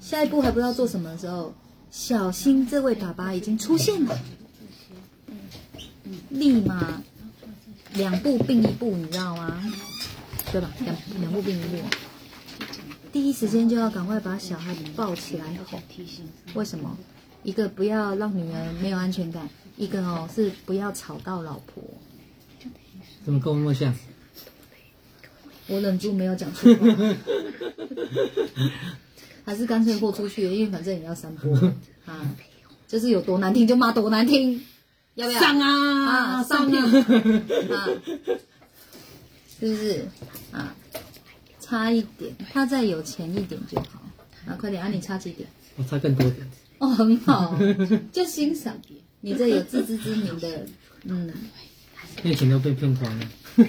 [0.00, 1.52] 下一步还不知道做什么的时候，
[1.90, 4.16] 小新这位爸爸已经出现了，
[6.28, 7.02] 立马
[7.94, 9.60] 两步并一步，你知道吗？
[10.52, 10.70] 对吧？
[10.84, 11.78] 两两步并一步，
[13.12, 15.80] 第一时间就要赶快把小孩抱起来吼。
[16.54, 16.96] 为什么？
[17.42, 21.82] 一个不要让女儿没有安全感，一个哦是不要吵到老婆。
[23.24, 23.92] 怎么跟我那么像？
[25.70, 26.86] 我忍住没有讲出话，
[29.44, 31.56] 还是干脆豁出去，因为反正也要三播
[32.04, 32.34] 啊，
[32.88, 34.60] 就是有多难听就骂多难听，
[35.14, 35.40] 要不要？
[35.40, 36.98] 上啊啊，上上啊
[37.70, 37.88] 啊！
[39.60, 40.04] 是不是
[40.52, 40.74] 啊？
[41.60, 44.02] 差一点，他再有钱一点就好。
[44.46, 44.88] 啊，快点啊！
[44.88, 45.48] 你差几点？
[45.76, 46.50] 我差更多点。
[46.78, 47.56] 哦，很好，
[48.10, 48.76] 就欣赏
[49.20, 50.66] 你这有自知之明的，
[51.04, 51.32] 嗯，
[52.24, 53.28] 那钱都被骗光了。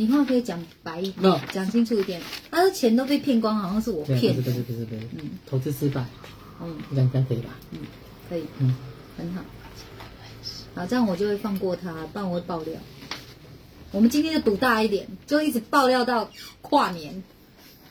[0.00, 2.22] 你话可以讲白一点，讲清楚一点。
[2.50, 6.02] 他说钱都被骗光，好像是我，骗的不是，不是不是不是，嗯投资失败，
[6.62, 7.50] 嗯，这样这样可以吧？
[7.72, 7.80] 嗯
[8.26, 8.74] 可以，嗯，
[9.18, 9.42] 很好。
[10.74, 12.72] 好，这样我就会放过他，不然我会爆料。
[13.92, 16.30] 我们今天就赌大一点，就一直爆料到
[16.62, 17.22] 跨年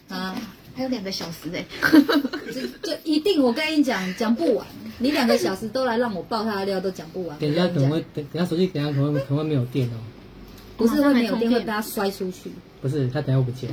[0.08, 0.36] 啊！
[0.74, 1.64] 还有两个小时哎，
[2.52, 4.66] 就就一定，我跟你讲，讲不完。
[4.98, 7.38] 你两个小时都来让我爆他的料，都讲不完。
[7.38, 10.02] 等一下可能会等等一下手机等一下可能会可能会没有电哦。
[10.80, 12.50] 不是会没有电，会被他摔出去。
[12.82, 13.70] 不是，他等下会不见。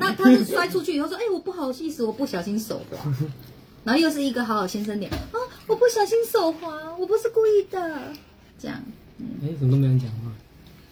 [0.00, 2.96] 那他是摔出去以后说：“哎、我不好意思，我不小心手滑。
[3.84, 5.38] ”然后又是一个好好先生脸啊，
[5.68, 6.68] 我不小心手滑，
[6.98, 8.12] 我不是故意的。
[8.58, 8.82] 这样，
[9.42, 10.32] 哎，怎么都没人讲话？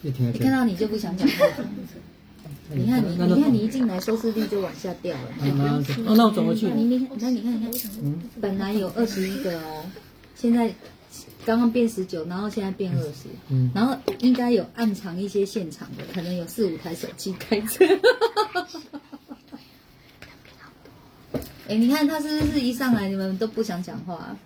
[0.05, 0.45] 就停在这里。
[0.45, 1.47] 一看到你就不想讲话。
[2.71, 5.23] 你看你，你看你一进来收视率就往下掉了。
[6.07, 6.67] 哦，那我转回去。
[6.67, 9.85] 你你看，你看你看，嗯，本来有二十一个哦，
[10.35, 10.75] 现在
[11.47, 17.87] 刚刚变十九，然后现在变二十，嗯然后应该有暗藏一些现场的，可能有四五台手机开着。
[21.69, 24.37] 哎、你看他是不是一上来你们都不想讲话？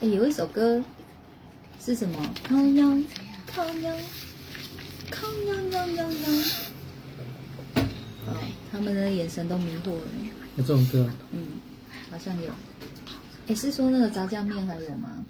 [0.00, 0.84] 哎、有一首歌
[1.82, 2.18] 是什么？
[2.46, 2.98] 靠腰，
[3.46, 3.96] 靠腰，
[5.10, 6.28] 靠腰腰腰腰。
[8.26, 8.36] 哦，
[8.70, 10.02] 他们的眼神都迷惑了。
[10.56, 11.46] 有这种歌，嗯，
[12.10, 12.50] 好像有。
[13.50, 15.26] 哎，是说那个炸酱面还有吗？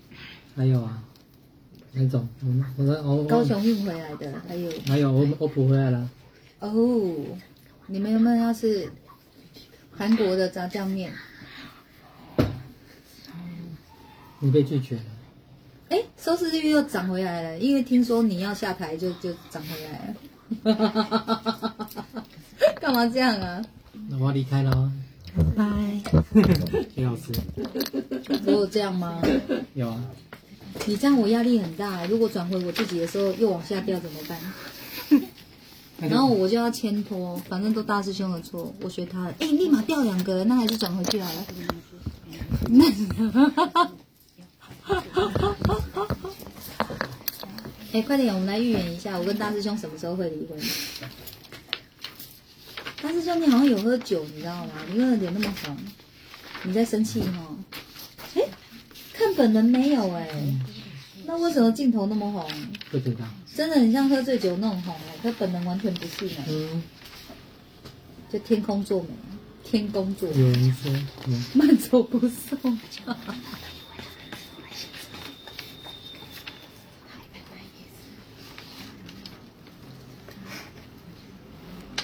[0.54, 1.02] 还有啊，
[1.92, 4.70] 那种，我我的我高雄运回来的还有。
[4.86, 6.10] 还有我我补回来了。
[6.58, 7.16] 哦，
[7.86, 8.92] 你们有没有要吃
[9.96, 11.10] 韩国的炸酱面？
[14.38, 15.02] 你被拒绝了。
[15.88, 20.14] 哎，收视率又涨回来了，因为听说你要下台就就涨回来
[20.74, 21.86] 了。
[22.78, 23.64] 干嘛这样啊？
[24.10, 24.92] 那我要离开了哦。
[25.56, 25.64] 拜。
[26.94, 27.32] 挺好吃。
[28.44, 29.20] 只有这样吗？
[29.74, 30.04] 有啊，
[30.86, 34.38] 你这样我压力很大，如果转回我自己的时候又往下掉怎么办？
[36.08, 41.46] 然后我就要牵拖，反正都大师兄的错，我学他的，哎，立马掉两个，那还是转回去好了。
[47.92, 50.58] 哎，快点，我们来预言一下，我跟大师兄什么时候会离婚？
[53.02, 54.72] 大师兄，你好像有喝酒，你知道吗？
[54.90, 55.76] 你为什么脸那么红？
[56.64, 57.56] 你在生气哈？
[58.34, 58.42] 哎，
[59.14, 60.28] 看本人没有哎，
[61.24, 62.46] 那为什么镜头那么红？
[62.90, 63.24] 不知道。
[63.56, 66.82] 真的很像喝醉酒那种红哎，可本人完全不是呢，嗯，
[68.30, 69.08] 就天空作美，
[69.64, 70.92] 天公作有美，人说，
[71.26, 72.78] 嗯，慢走不送。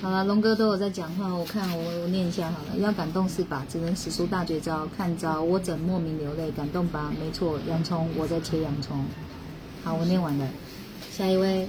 [0.02, 2.76] 好了，龙哥都有在讲话，我看我我念一下好了。
[2.78, 3.64] 要感动是吧？
[3.68, 6.50] 只能使出大绝招，看招我怎莫名流泪？
[6.52, 7.10] 感动吧？
[7.18, 9.04] 没错，洋葱，我在切洋葱。
[9.82, 10.46] 好，我念完了。
[11.10, 11.66] 下一位，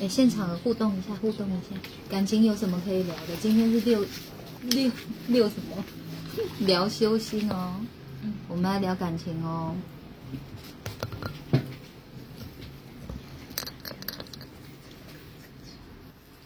[0.00, 3.36] 哎，现场互动一下，互动一下，感情有什么可以聊的？
[3.40, 4.04] 今天是六
[4.62, 4.90] 六
[5.28, 5.84] 六什么？
[6.66, 7.74] 聊修心哦，
[8.48, 9.74] 我们来聊感情哦。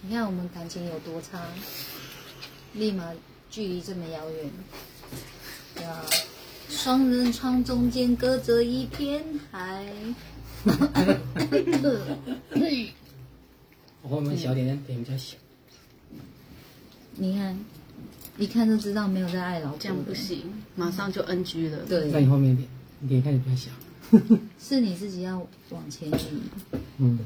[0.07, 1.41] 你看我们感情有多差，
[2.73, 3.11] 立马
[3.49, 4.51] 距离这么遥远，
[5.73, 6.05] 对啊，
[6.69, 9.83] 双人床中间隔着一片海。
[14.03, 15.35] 我后面小点，点点比较小。
[17.15, 17.59] 你看，
[18.37, 20.43] 一看就知道没有在爱老这样不行，
[20.75, 21.79] 马上就 NG 了。
[21.89, 23.71] 对在，你后面一点，你点看起比较小。
[24.61, 26.13] 是你自己要往前移。
[26.99, 27.17] 嗯，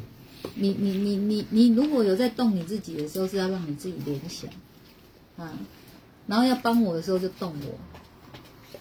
[0.55, 4.49] 你你你你你如果有在动你自己的时候，是要让你自己联想，
[5.37, 5.51] 啊，
[6.27, 7.79] 然后要帮我的时候就动我。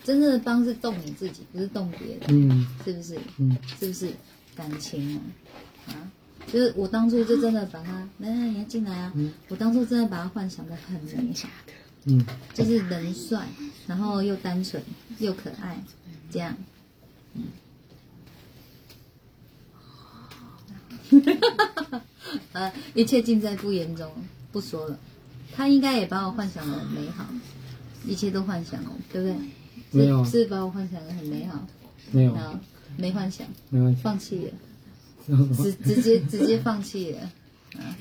[0.04, 3.18] 真正的帮是动你自己，不是动别人，嗯是不是？
[3.36, 4.10] 嗯，是不是
[4.56, 5.92] 感情啊？
[5.92, 6.10] 啊，
[6.50, 9.12] 就是我当初就真的把他，来来，你要进来啊！
[9.14, 11.48] 嗯我当初真的把他幻想的很美好，
[12.04, 13.46] 嗯，就是人帅，
[13.86, 14.82] 然后又单纯
[15.18, 15.82] 又可爱，
[16.30, 16.56] 这样。
[17.34, 17.42] 嗯，
[22.52, 24.10] 呃， 一切尽在不言中，
[24.52, 24.98] 不说了。
[25.54, 27.24] 他应该也把我幻想的很美好，
[28.06, 29.36] 一切都幻想了，对不对？
[29.90, 31.66] 是没有啊是把我幻想的很美好，
[32.12, 32.58] 没有，好，
[32.96, 34.00] 没幻想，没关系。
[34.02, 34.52] 放弃了。
[35.56, 35.72] 直？
[35.74, 37.20] 直接直接放弃了。
[37.78, 37.96] 啊，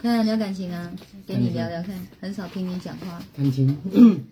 [0.00, 0.90] 看聊感情啊，
[1.26, 3.20] 给你聊聊看，很少听你讲话。
[3.36, 3.76] 感情，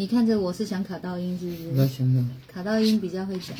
[0.00, 1.76] 你看着我是想卡到音是不是？
[1.76, 3.54] 在想想，卡到音比较会讲。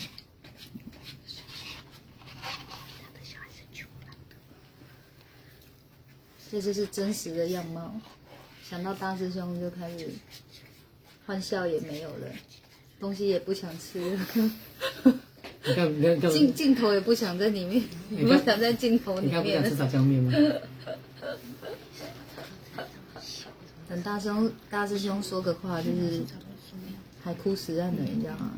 [6.50, 7.94] 这就是真实的样貌。
[8.66, 10.08] 想到大师兄就开始
[11.26, 12.26] 欢笑也没有了，
[12.98, 14.26] 东西也不想吃了，
[16.32, 17.82] 镜镜头也不想在里面，
[18.26, 19.76] 不想在镜头里面你想吃。
[19.76, 20.32] 炸酱面吗？
[23.90, 26.22] 等大师兄大师兄说个话，就是
[27.24, 28.52] 海枯石烂的，你知道吗？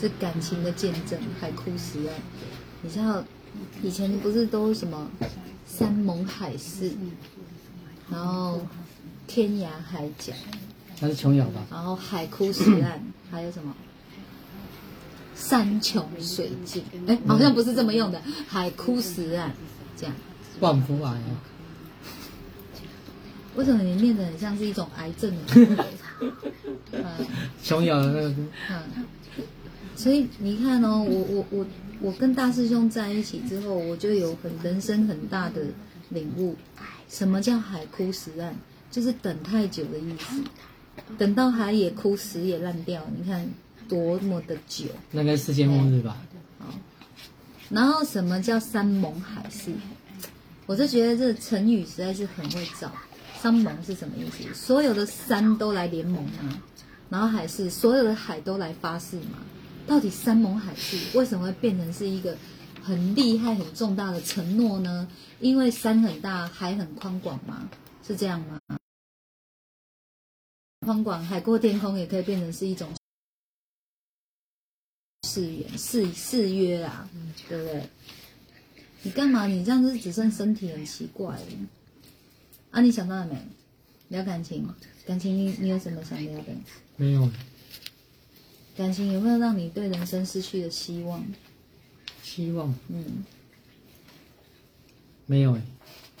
[0.00, 2.14] 是感情的见证，海枯石烂。
[2.82, 3.24] 你知道
[3.82, 5.10] 以前不是都什么
[5.66, 6.92] 山盟海誓，
[8.08, 8.64] 然后
[9.26, 10.32] 天涯海角，
[11.00, 11.66] 那是琼瑶吧？
[11.68, 13.74] 然后海枯石烂，还有什么
[15.34, 16.84] 山穷水尽？
[17.08, 19.52] 哎，好像不是这么用的，海枯石烂
[19.96, 20.14] 这样。
[20.60, 21.42] 万福癌啊，
[23.56, 25.86] 为什么你念的很像是一种癌症的
[27.62, 28.28] 琼瑶的那个，
[28.70, 29.04] 嗯，
[29.94, 31.66] 所以你看哦，我我我
[32.00, 35.62] 我跟大师兄在一起之后，我就有很人生很大的
[36.10, 36.56] 领悟。
[37.08, 38.54] 什么叫海枯石烂？
[38.90, 40.42] 就是等太久的意思，
[41.18, 43.02] 等到海也枯，石也烂掉。
[43.16, 43.46] 你看
[43.88, 44.86] 多么的久。
[45.10, 46.16] 那个世界末日吧？
[47.68, 49.72] 然后什么叫山盟海誓？
[50.66, 52.90] 我就觉得这成语实在是很会造。
[53.42, 54.54] 山盟是什么意思？
[54.54, 56.62] 所有的山都来联盟啊，
[57.08, 59.38] 然后海誓，所有的海都来发誓嘛。
[59.84, 62.38] 到底山盟海誓为什么会变成是一个
[62.80, 65.08] 很厉害、很重大的承诺呢？
[65.40, 67.68] 因为山很大，海很宽广嘛，
[68.06, 68.60] 是这样吗？
[70.86, 72.88] 宽广，海阔天空也可以变成是一种
[75.28, 77.08] 誓言、誓誓约啊，
[77.48, 77.88] 对不对？
[79.02, 79.46] 你干嘛？
[79.46, 81.36] 你这样子只剩身体很奇怪
[82.72, 82.80] 啊！
[82.80, 83.36] 你想到了没？
[84.08, 84.66] 聊感情，
[85.06, 86.44] 感情你你有什么想聊的？
[86.96, 87.30] 没有，
[88.74, 91.24] 感情有没有让你对人生失去了希望？
[92.22, 93.24] 希望嗯，
[95.26, 95.62] 没有哎，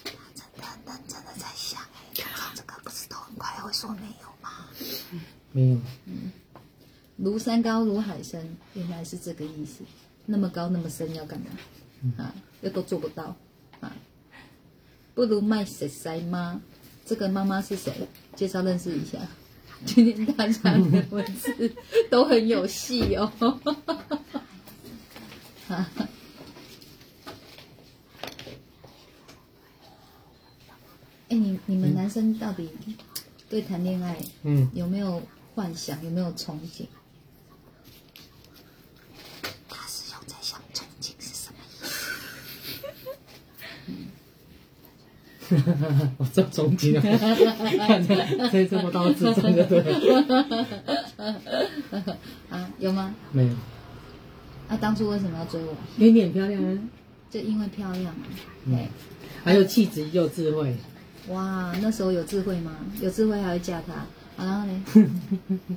[0.04, 4.68] 真的很认真的在想哎，这个不是都很快会说没有吗？
[5.52, 6.30] 没有，嗯
[7.18, 9.84] 庐山高，如海深，原来是这个意思。
[10.26, 11.46] 那么高，那么深，要干嘛？
[12.18, 13.36] 啊，又都做不到啊，
[15.14, 16.60] 不如卖谁塞妈。
[17.04, 17.92] 这个妈妈是谁？
[18.36, 19.18] 介绍认识一下。
[19.84, 21.74] 今天大家的文字
[22.08, 23.32] 都很有戏哦。
[25.68, 25.90] 啊
[31.28, 32.70] 哎，你你们男生到底
[33.48, 35.22] 对谈恋爱嗯，有没有
[35.54, 36.02] 幻想？
[36.04, 36.86] 有没有憧憬？
[39.68, 42.12] 大师兄在想憧憬是什么意思？
[46.18, 47.00] 我这中间了，
[48.50, 50.38] 看这么多字，真的对了，
[52.50, 53.14] 啊，有吗？
[53.32, 53.50] 没有，
[54.68, 55.74] 啊，当初为什么要追我？
[55.98, 56.78] 因为你很漂亮啊，
[57.30, 58.14] 就因为漂亮啊。
[58.66, 58.88] 嗯对，
[59.44, 60.76] 还有气质又智慧。
[61.28, 62.72] 哇，那时候有智慧吗？
[63.00, 63.92] 有智慧还会嫁他。
[64.34, 64.82] 啊、然后呢？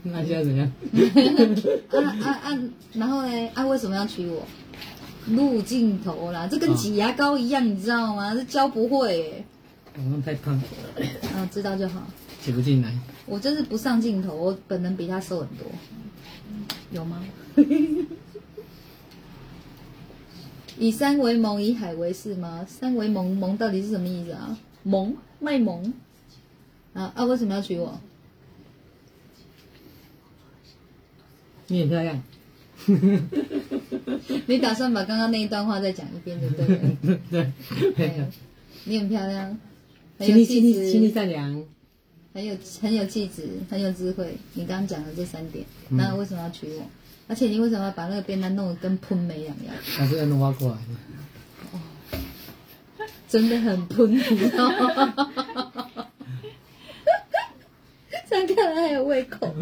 [0.04, 0.72] 那现在怎样？
[1.92, 2.60] 啊啊啊！
[2.94, 3.50] 然后呢？
[3.54, 4.46] 啊，为什么要娶我？
[5.28, 8.34] 录镜头啦，这跟挤牙膏一样，你知道吗？
[8.34, 9.46] 这教不会耶。
[9.98, 10.56] 我们太胖，
[11.34, 12.06] 啊，知道就好。
[12.42, 12.94] 挤不进来。
[13.26, 15.66] 我就是不上镜头，我本人比他瘦很多，
[16.92, 17.26] 有吗？
[20.78, 22.68] 以山为盟，以海为誓吗？
[22.70, 24.58] 山为盟，盟到底是什么意思啊？
[24.84, 25.94] 盟卖萌
[26.94, 27.24] 啊啊！
[27.24, 28.00] 为什么要娶我？
[31.68, 32.22] 你很漂亮。
[34.46, 37.20] 你打算把刚刚那一段话再讲一遍，对不对？
[37.32, 37.52] 对，
[37.96, 38.28] 对
[38.84, 39.58] 你很漂亮，
[40.18, 41.64] 很心地心有气地心地，善良。
[42.34, 44.38] 很有很有气质，很有智慧。
[44.54, 46.84] 你刚刚讲的这三点，嗯那为什么要娶我？
[47.28, 49.74] 而且你为什么要把那个便当弄得跟喷梅两样？
[49.82, 52.20] 还是要弄挖过来的。
[53.28, 55.32] 真的很喷， 你知道吗？
[58.30, 59.54] 这样看来还有胃口。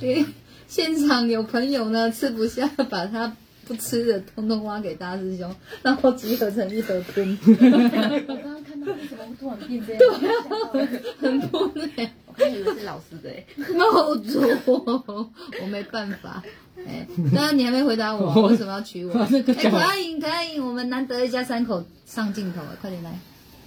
[0.00, 0.24] 因为
[0.68, 3.36] 现场有朋友呢吃不下，把他
[3.68, 10.88] 不吃的通通挖给大师兄， 然后集合成一盒喷， 我刚刚看到为什么会突然变这样？
[11.20, 13.44] 很喷哎、我还以为是老师的哎。
[13.74, 15.30] 冒错，
[15.62, 16.42] 我没办法。
[16.86, 19.12] 哎，当然你还没回答我，为什么要娶我？
[19.20, 23.12] 哎，可爱颖，可爱颖，我们难得一家三口上镜头了，快点来。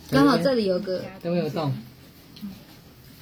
[0.09, 1.71] 刚好这里有个有没有洞？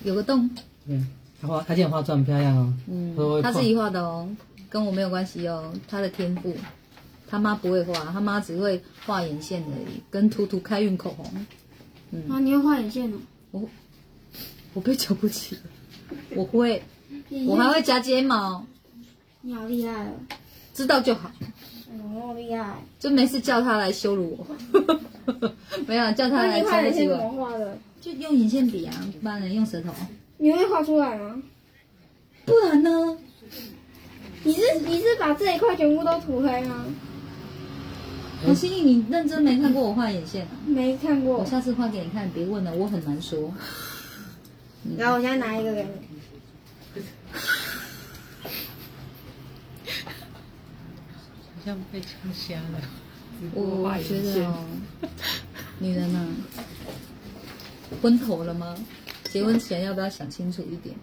[0.04, 0.50] 有个洞，
[0.88, 0.98] 对，
[1.42, 2.74] 他画，他今天化妆很漂亮哦。
[2.88, 4.30] 嗯他自己画的哦，
[4.70, 6.56] 跟我没有关系哦，他的天赋。
[7.32, 11.46] 他妈不会画，他妈只会画眼线而已，跟涂涂开运口红。
[12.10, 13.18] 嗯啊，你会画眼线哦？
[13.52, 13.70] 我
[14.74, 15.62] 我被瞧不起了，
[16.36, 16.82] 我会，
[17.46, 18.66] 我还会夹睫毛，
[19.42, 20.14] 你好厉害哦！
[20.74, 21.32] 知道就好。
[21.92, 22.78] 嗯，我好厉害。
[22.98, 25.52] 就没事叫他来羞辱我，
[25.86, 27.78] 没有叫他来瞧不起我，画的？
[28.02, 29.94] 就用眼线笔啊，不然能用舌头。
[30.38, 31.40] 你会画出来吗？
[32.46, 33.18] 不然呢？
[34.44, 36.86] 你是你是把这一块全部都涂黑吗？
[38.48, 40.52] 我心里你认真没看过我画眼线啊？
[40.66, 41.46] 没看过我。
[41.46, 43.54] 下次画给你看，别问了，我很难说。
[44.98, 45.90] 然后我现在拿一个给你。
[51.44, 52.80] 好像被枪瞎了。
[53.54, 54.64] 我觉得哦，
[55.80, 56.26] 女人啊，
[58.02, 58.74] 昏头了吗？
[59.26, 60.96] 结婚前要不要想清楚一点？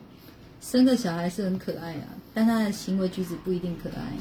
[0.63, 4.13] 生个小孩是很可爱啊，但他的行为举止不一定可爱。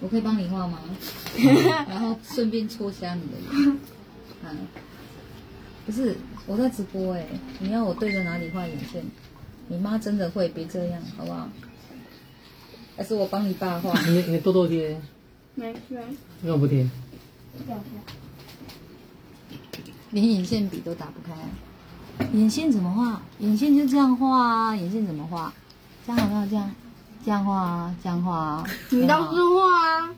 [0.00, 0.78] 我可以帮你画吗？
[1.86, 3.70] 然后顺便戳瞎你的眼。
[4.42, 4.48] 啊，
[5.84, 6.16] 不是
[6.46, 7.26] 我在直播哎、
[7.60, 9.04] 你要我对着哪里画眼线？
[9.68, 11.46] 你妈真的会，别这样好不好？
[12.96, 13.92] 还是我帮你爸画？
[14.08, 14.98] 你你痘痘贴，
[15.54, 15.80] 没事。
[15.90, 16.00] 为
[16.44, 16.88] 什么不贴？
[20.12, 21.34] 连眼线笔都打不开。
[22.32, 23.20] 眼线怎么画？
[23.40, 24.74] 眼线就这样画啊！
[24.74, 25.52] 眼线怎么画？
[26.06, 26.46] 这样好不好？
[26.46, 26.74] 这样，
[27.24, 28.64] 这样画啊，这样画啊。
[28.90, 30.10] 你倒是画啊！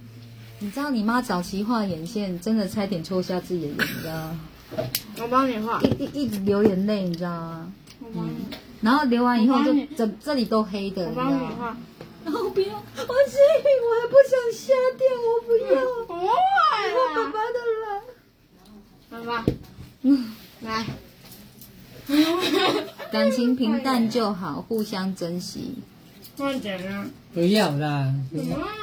[0.60, 4.40] 你知道你妈早期画眼线，真的差点戳瞎自己的眼，你知道吗？
[5.20, 5.80] 我帮你画。
[5.82, 7.72] 一一一直流眼泪，你知道吗？
[8.00, 8.34] 我帮你。
[8.80, 11.38] 然后流完以后就整这里都黑的，我你知道吗？
[11.38, 11.76] 帮你画。
[12.24, 13.38] 然后不要，我心
[13.82, 15.74] 我还不想瞎掉，我不要，
[16.06, 18.02] 不我会爸爸的了。
[19.10, 19.44] 爸爸。
[20.02, 20.32] 嗯，
[20.62, 20.86] 来。
[23.10, 25.74] 感情平淡就好，互相珍惜。
[26.36, 27.06] 快点啊！
[27.32, 28.12] 不要啦。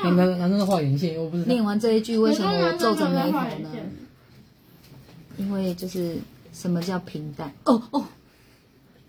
[0.03, 1.43] 男男男生画眼线，又不是。
[1.45, 3.69] 念完这一句，为什么我皱着眉头呢？
[5.37, 6.17] 因为就是
[6.53, 7.51] 什么叫平淡？
[7.65, 8.05] 哦哦，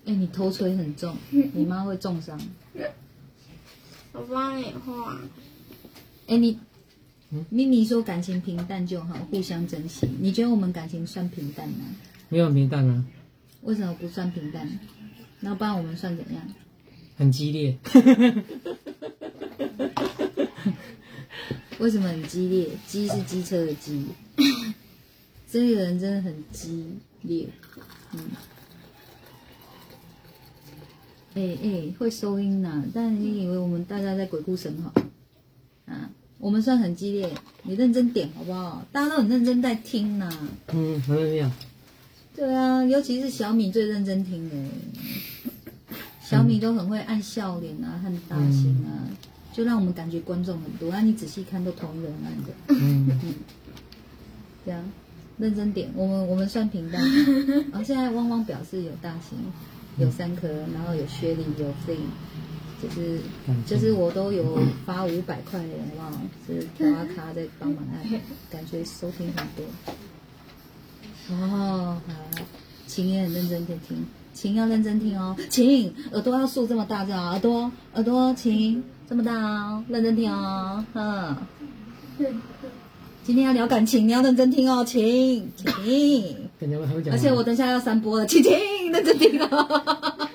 [0.07, 2.41] 哎、你头锤很重，你妈会重伤。
[4.13, 5.17] 我帮你画。
[6.27, 6.59] 哎、你
[7.31, 10.09] 嗯咪咪说感情平淡就好，互相珍惜。
[10.21, 11.85] 你觉得我们感情算平淡吗？
[12.29, 13.05] 没有平淡啊，
[13.63, 14.69] 为什么不算平淡？
[15.41, 16.43] 那不然我们算怎样？
[17.17, 17.77] 很激烈。
[21.79, 22.69] 为什么很激烈？
[22.87, 24.07] 机是机车的机，
[25.51, 26.87] 这个人真的很激
[27.23, 27.49] 烈。
[28.13, 28.21] 嗯，
[31.35, 34.93] 哎、哎、会收音呐、但你以为我们大家在鬼哭神嚎
[35.93, 36.11] 啊？
[36.39, 37.33] 我们算很激烈，
[37.65, 38.85] 你认真点好不好？
[38.93, 40.31] 大家都很认真在听呐、
[40.73, 41.53] 嗯，很认真。
[42.35, 44.57] 对啊，尤其是小米最认真听的，
[46.23, 49.05] 小米都很会按笑脸啊和大型啊，
[49.53, 50.91] 就让我们感觉观众很多。
[50.91, 52.53] 啊，你仔细看都同一个人按的。
[52.69, 53.21] 嗯，
[54.65, 54.83] 这样
[55.39, 57.03] 认真点，我们我们算平淡。
[57.71, 59.39] 然 后现在汪汪表示有大型，
[59.99, 61.97] 有三颗，然后有薛丽，有 f l
[62.83, 63.21] 就是
[63.67, 66.21] 就是我都有发五百块了，好不好？
[66.47, 69.65] 是调阿卡在帮忙按，感觉收听很多。
[71.31, 72.15] 哦，好，
[72.87, 81.37] 琴也很认真的听，琴要认真听哦，琴耳朵要竖这么大，这样耳朵耳朵琴这么大哦，认真听哦，嗯。
[83.25, 85.69] 今天要聊感情，你要认真听哦，请请。
[86.59, 88.53] 感觉还会讲话，而且我等一下要三播了，请请
[88.91, 90.29] 认真听哦。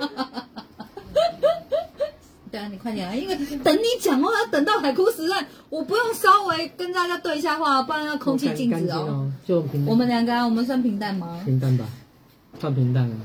[2.52, 9.32] 对啊，你快点啊，因为等你讲话要等到海枯石烂，我不用稍微跟大家对一下话，不然要空气静止哦。
[9.46, 11.42] 就平我们两个啊，我们算平淡吗？
[11.46, 11.86] 平淡吧，
[12.60, 13.16] 算平淡了。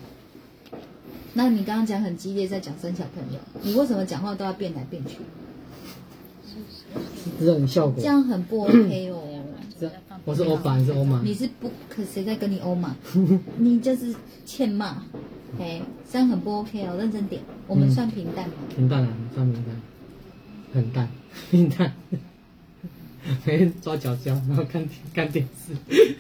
[1.35, 5.19] 那你刚刚讲很激烈，在讲生小朋友，你为什么讲话都要变来变去？
[7.41, 8.03] 这种效果这。
[8.07, 9.23] 样很不 OK 哦。
[10.25, 11.21] 我是欧巴，你是欧玛。
[11.25, 12.95] 你是不可谁在跟你欧嘛？
[13.57, 15.03] 你就是欠骂，
[15.61, 15.81] 哎，
[16.11, 17.43] 这样很不 OK 哦，认真点。
[17.67, 18.55] 我们嗯算平淡吗？
[18.75, 19.81] 平淡啊，算平淡，
[20.75, 21.09] 很淡，
[21.51, 21.93] 平淡。
[23.47, 24.85] 每天抓脚脚，然后看
[25.15, 25.77] 看电视，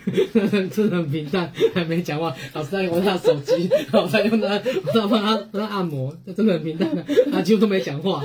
[0.70, 2.32] 真的很平淡，还没讲话。
[2.52, 8.22] 老师在玩他手机，然后在用他，我在帮他帮他按摩，这真的很平淡的，他几乎都没讲话。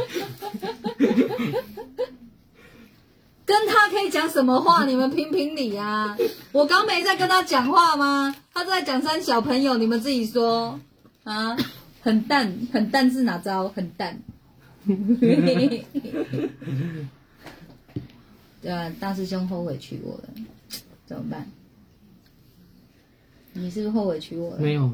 [3.45, 4.85] 跟他可以讲什么话？
[4.85, 6.15] 你们评评理啊！
[6.51, 8.35] 我刚没在跟他讲话吗？
[8.53, 10.79] 他在讲三小朋友，你们自己说
[11.27, 11.57] 啊，
[12.01, 13.67] 很淡，很淡是哪招？
[13.67, 14.17] 很淡。
[18.61, 20.29] 对啊，大师兄后悔娶我了，
[21.05, 21.45] 怎么办？
[23.51, 24.59] 你是不是后悔娶我了？
[24.59, 24.93] 没有，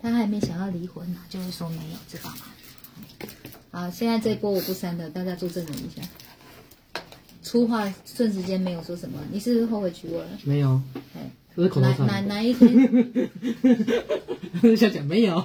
[0.00, 2.36] 他还没想要离婚呢，就会说没有，知道吗？
[3.72, 6.02] 好，现在这一波我不删了，大家做证人一下。
[7.42, 10.30] 粗话瞬时间没有说什么，你是不是后悔娶我了？
[10.44, 10.80] 没有，
[11.16, 12.28] 哎，这是口头哪哪禅。
[12.28, 13.30] 哪一天？
[14.76, 15.36] 想讲没有，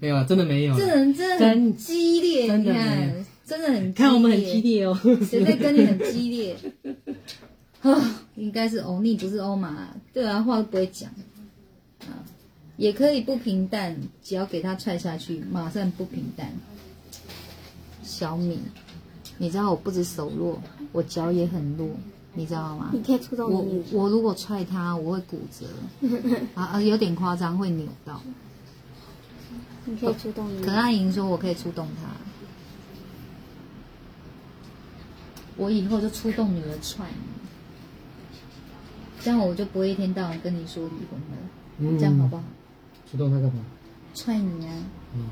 [0.00, 0.76] 没有啊，真的没有。
[0.76, 4.98] 这人真的很激烈，真的你看没，真的很看我们很激，烈哦。
[5.28, 6.56] 谁在跟你很激烈？
[7.82, 9.88] 啊， 应该是欧尼，不是欧玛。
[10.12, 11.10] 对啊，话都不会讲
[12.00, 12.22] 啊，
[12.76, 16.52] 也可以不平淡，只要给他踹下去，马上不平淡。
[18.02, 18.58] 小米，
[19.38, 20.60] 你知道我不止手弱，
[20.92, 21.88] 我脚也很弱，
[22.38, 22.90] 你知道吗？
[22.92, 25.66] 你可以触动我我如果踹他，我会骨折，
[26.54, 28.20] 啊啊，有点夸张，会扭到。
[29.86, 32.08] 你可以触动你可阿莹说我可以触动他，
[35.56, 37.16] 我以后就出动女儿踹你，
[39.20, 41.36] 这样我就不会一天到晚跟你说离婚了，
[41.78, 42.42] 嗯这样好不好？
[43.10, 43.64] 触动他干嘛？
[44.14, 44.72] 踹你啊，
[45.16, 45.24] 嗯，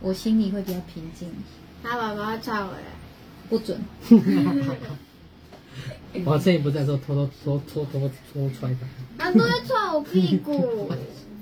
[0.00, 1.28] 我心里会比较平静，
[1.82, 2.78] 他爸爸要踹我了，
[3.48, 3.80] 不准。
[6.24, 8.86] 我趁你不在的时候偷偷偷偷偷偷踹他。
[9.18, 10.90] 他都在踹我屁股，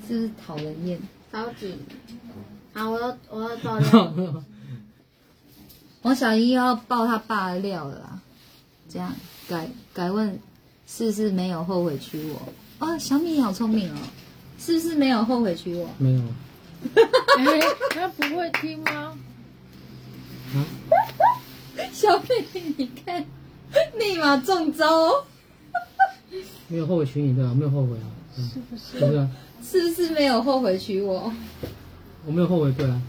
[0.08, 0.98] 是不是讨人厌？
[1.32, 1.74] 超级。
[2.72, 4.14] 好，我要我要爆料，
[6.02, 8.20] 王小一要爆他爸的料了啦，
[8.88, 9.14] 这样
[9.48, 10.38] 改改问，
[10.86, 12.52] 是不是没有后悔娶我？
[12.80, 13.98] 哦，小米好聪明哦，
[14.58, 15.88] 是不是没有后悔娶我？
[15.98, 16.22] 没有
[17.38, 19.16] 哎，他不会听吗？
[20.54, 20.66] 啊？
[21.92, 23.24] 小米，你看，
[23.98, 25.24] 立马中招，
[26.68, 27.54] 没有后悔娶你对吧？
[27.54, 28.06] 没有后悔啊，
[28.38, 28.98] 嗯是不是？
[29.00, 29.30] 对不对啊？
[29.62, 31.32] 是不是没有后悔娶我？
[32.26, 33.02] 我没有后悔对啊，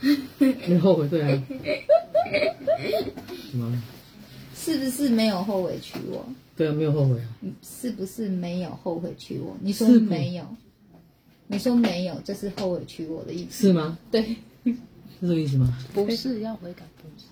[0.38, 1.42] 没有后悔对啊。
[3.50, 3.82] 什么？
[4.54, 6.24] 是不是没有后悔娶我？
[6.56, 7.28] 对啊，没有后悔啊。
[7.42, 9.56] 嗯是不是没有后悔娶我？
[9.60, 10.44] 你说没有，
[11.48, 13.66] 你说没有，这是后悔娶我的意思。
[13.68, 13.98] 是吗？
[14.10, 14.22] 对，
[14.64, 14.74] 是
[15.22, 15.76] 这个意思吗？
[15.92, 17.24] 不是要悔改不是？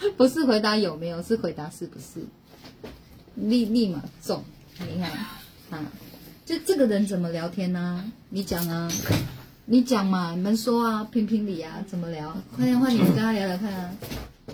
[0.16, 2.24] 不是回答有没有，是回答是不是。
[3.36, 4.42] 立立马中，
[4.78, 5.10] 你看
[5.70, 5.90] 啊，
[6.44, 8.90] 就这个人怎么聊天呢、你讲啊，
[9.66, 12.36] 你讲嘛，你们说啊，评评理啊，怎么聊？
[12.54, 13.96] 快点换你们跟他聊聊看啊，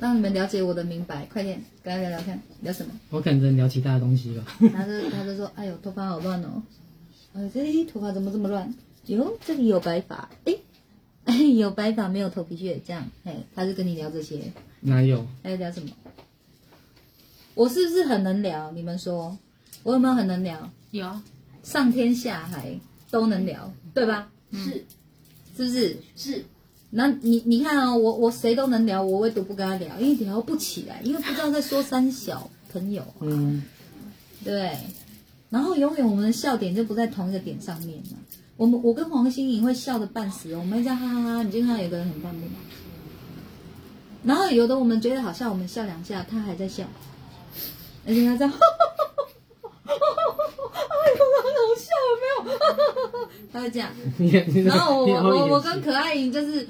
[0.00, 2.92] 让你们了解我的明白，快点跟他聊聊看，聊什么？
[3.10, 4.44] 我可能聊其他的东西吧。
[4.72, 6.62] 他就他就说：“哎呦，头发好乱哦，
[7.34, 8.72] 哎，这头发怎么这么乱？
[9.06, 10.54] 哟，这里有白发，哎，
[11.24, 14.52] 哎， 有白发没有头皮屑，这样，哎，他就跟你聊这些，
[14.86, 15.26] 哪有？
[15.42, 15.88] 还有聊什么？
[17.54, 18.70] 我是不是很能聊？
[18.70, 19.36] 你们说，
[19.82, 20.70] 我有没有很能聊？
[20.92, 21.10] 有
[21.64, 22.78] 上天下海
[23.10, 24.30] 都能聊，对吧？
[24.52, 24.84] 是
[25.56, 25.96] 是不是？
[26.14, 26.44] 是，
[26.90, 33.22] 那你你看哦，我我谁都能聊，我唯独不跟他聊，因为聊不起来，因为不知道在说三小朋友啊。
[33.22, 33.64] 嗯，
[34.44, 34.78] 对，
[35.50, 38.18] 然后永远我们的笑点就不在同一个点上面嘛。
[38.56, 41.42] 我们我跟黄心颖会笑的半死哦，我们会这样哈哈哈。
[41.42, 42.46] 你就看到有个人很愤怒，
[44.26, 46.84] 然后有的我们觉得好笑，我们笑两下，他还在笑，
[48.06, 48.52] 而且他这样，
[49.84, 53.28] 哎呦，很好笑，有没有？
[53.52, 53.90] 他会这样。
[54.64, 56.68] 然后我我我跟可爱莹就是，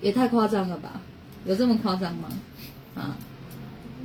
[0.00, 1.00] 也太夸张了吧？
[1.44, 2.28] 有这么夸张吗？
[2.94, 3.16] 啊！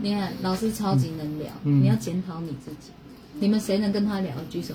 [0.01, 2.91] 你看老师超级能聊，嗯你要检讨你自己。
[3.39, 4.33] 你们谁能跟他聊？
[4.49, 4.73] 举手。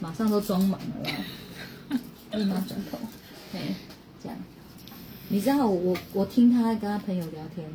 [0.00, 1.98] 马上都装满了啦，
[2.32, 2.98] 立马转头。
[3.54, 3.74] 哎，
[4.22, 4.36] 这样。
[5.30, 7.68] 你知道我我我听他跟他朋友聊天，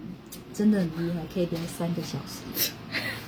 [0.53, 2.71] 真的很厉害，可以聊三个小时。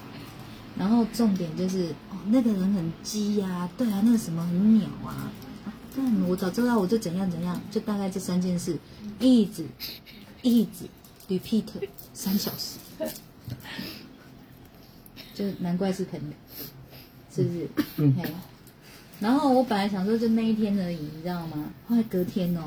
[0.78, 5.32] 然后重点就是哦，那个人很鸡呀、对啊，那个什么很鸟啊，
[5.66, 8.78] 啊，但我早知道我就怎样怎样，就大概这三件事，
[9.20, 9.64] 一直
[10.42, 10.86] 一直
[11.30, 11.66] repeat
[12.14, 12.80] 三小时，
[15.34, 16.36] 就难怪是朋友，
[17.34, 17.70] 是不是？
[17.98, 18.16] 嗯
[19.22, 21.70] 然后我本来想说就那一天而已，你知道吗？
[21.88, 22.64] 后来隔天哦，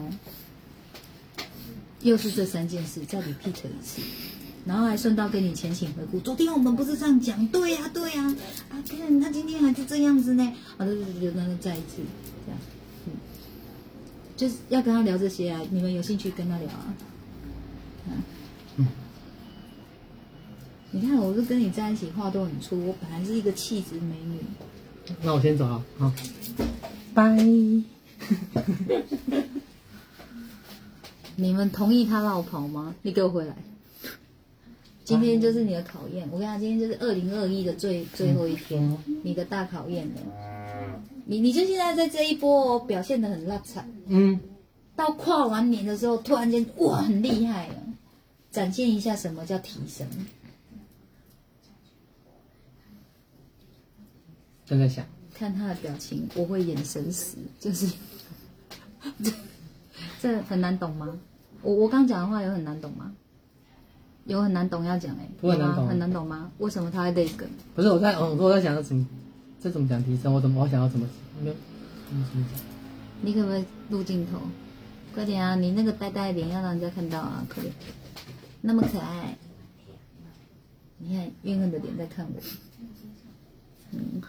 [2.02, 4.00] 又是这三件事再 repeat 一次，
[4.64, 6.20] 然后还顺道跟你前情回顾。
[6.20, 7.46] 昨天我们不是这样讲？
[7.48, 8.34] 对呀、对呀、
[8.70, 10.52] 啊，看他今天还是这样子呢。
[10.76, 11.96] 啊，对对对，那就再一次
[12.46, 12.60] 这样，
[13.06, 13.12] 嗯，
[14.36, 15.60] 就是要跟他聊这些啊。
[15.70, 16.94] 你们有兴趣跟他聊啊？
[18.08, 18.22] 嗯，
[18.76, 18.86] 嗯
[20.90, 24.38] 你看，我是跟你在一起话都很粗，我本来是一个气质美女。
[25.22, 26.12] 那我先走了，好，
[27.12, 27.36] 拜。
[31.40, 32.96] 你们同意他绕跑吗？
[33.02, 33.54] 你给我回来！
[35.04, 40.14] 今天就是你的考验，我跟你讲，今天就是二零二一的最最后一天，你的大考验了。
[41.26, 44.40] 你你就现在在这一波、哦、表现的很烂惨，嗯，
[44.96, 47.74] 到跨完年的时候，突然间哇很厉害了，
[48.50, 50.08] 展现一下什么叫提升。
[54.66, 57.86] 正在想，看他的表情，我会眼神死，就是
[60.20, 61.18] 这这很难懂吗？
[61.62, 63.12] 我我刚讲的话有很难懂吗？
[64.24, 66.50] 有很难懂要讲哎、不会难懂很难懂吗？
[66.58, 67.48] 为什么他会泪梗？
[67.74, 69.06] 不是我在，嗯，我在想要怎么，
[69.60, 70.32] 这怎么讲提升？
[70.32, 71.08] 我怎么我想要怎么，
[71.40, 71.54] 没有，
[72.12, 72.62] 嗯怎么讲？
[73.22, 74.38] 你可不可以录镜头？
[75.14, 75.56] 快点啊！
[75.56, 77.44] 你那个呆呆的脸要让人家看到啊！
[77.52, 77.74] 快点，
[78.60, 79.36] 那么可爱。
[80.98, 82.40] 你看怨恨的脸在看我。
[83.92, 84.20] 嗯，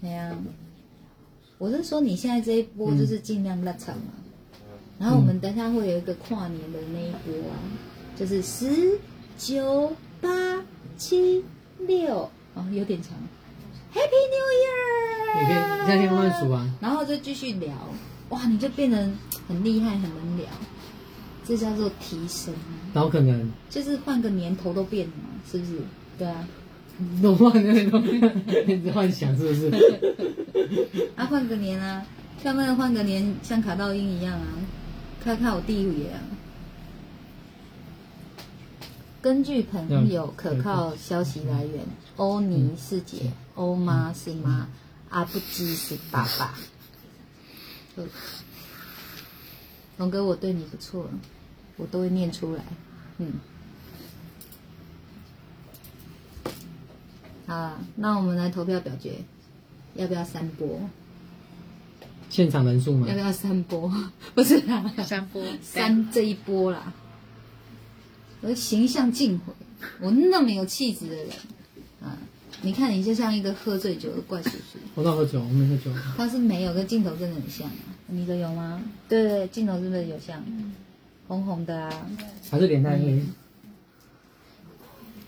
[0.00, 0.36] 对呀、
[1.58, 4.12] 我是说你现在这一波就是尽量拉长嘛。
[4.98, 7.58] 然后我们等下会有一个跨年的那一波啊，
[8.16, 8.98] 就是十
[9.36, 10.28] 九八
[10.96, 11.44] 七
[11.80, 13.12] 六哦，有点长。
[13.92, 15.40] Happy New Year！
[15.40, 16.68] 你可以你现在可以慢慢数啊。
[16.80, 17.72] 然后就继续聊，
[18.30, 19.08] 哇，你就变得
[19.46, 20.46] 很厉害，很能聊，
[21.44, 22.52] 这叫做提升，
[22.92, 25.12] 然后可能就是换个年头都变了，
[25.48, 25.72] 是不是？
[26.18, 26.48] 对啊，
[27.22, 28.04] 都换那种，
[28.66, 29.70] 一直幻想是不是？
[31.14, 32.04] 啊，换个年啊，
[32.42, 34.46] 看不能换个年，像卡道音一样啊，
[35.24, 36.20] 看看我地位啊。
[39.22, 41.82] 根据朋友可靠消息来源，
[42.16, 44.68] 欧尼是姐，欧妈是妈，
[45.08, 46.54] 阿布基是爸爸。
[47.96, 48.04] 呃
[49.96, 51.08] 龙哥，我对你不错，
[51.78, 52.62] 我都会念出来。
[53.16, 53.32] 嗯，
[57.46, 59.20] 好，那我们来投票表决，
[59.94, 60.80] 要不要三波？
[62.34, 63.88] 现场人数嘛要不，要三波？
[64.34, 66.92] 不是啦，三波三这一波啦。
[68.40, 69.52] 我的形象尽毁，
[70.00, 71.28] 我那么有气质的人
[72.02, 72.18] 啊，
[72.62, 74.80] 你看你就像一个喝醉酒的怪叔叔。
[74.96, 75.96] 我倒喝酒，我没喝酒。
[76.16, 77.94] 他是没有，跟镜头真的很像啊。
[78.08, 78.82] 你的有吗？
[79.08, 80.44] 对对对，镜头是不是有像？
[81.28, 82.06] 红红的啊，
[82.50, 83.22] 还是脸太黑，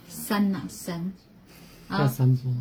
[0.09, 1.13] 三呐、三。
[1.89, 2.53] 要，三波。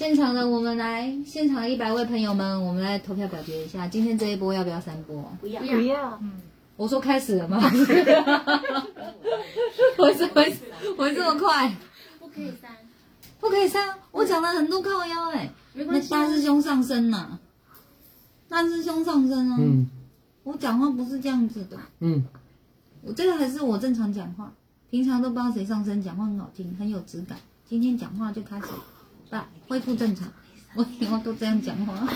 [0.00, 5.30] 现场的我们来，现场一百位朋友们，我们来投票表决一下，今天这一波要不要三波？
[5.42, 6.40] 不要不要，嗯
[6.78, 7.58] 我说开始了吗？
[9.98, 10.42] 我怎么
[10.96, 11.76] 我这么快？
[12.18, 12.70] 不可以删，
[13.40, 17.38] 不可以删，我讲了很多靠腰哎、那没关系啊大师兄上身呐、
[18.48, 19.58] 大师兄上身啊！
[19.60, 19.86] 嗯
[20.44, 22.24] 我讲话不是这样子的，嗯，
[23.02, 24.50] 我这个还是我正常讲话，
[24.88, 27.36] 平常都不知道谁上身，讲话很好听，很有质感。
[27.68, 28.68] 今天讲话就开始，
[29.30, 30.32] 来恢复正常。
[30.74, 32.08] 我以后都这样讲话。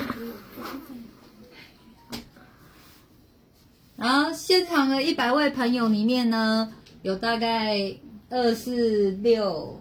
[3.97, 6.73] 然后现场的一百位朋友里面呢，
[7.03, 7.97] 有大概
[8.29, 9.81] 二四六，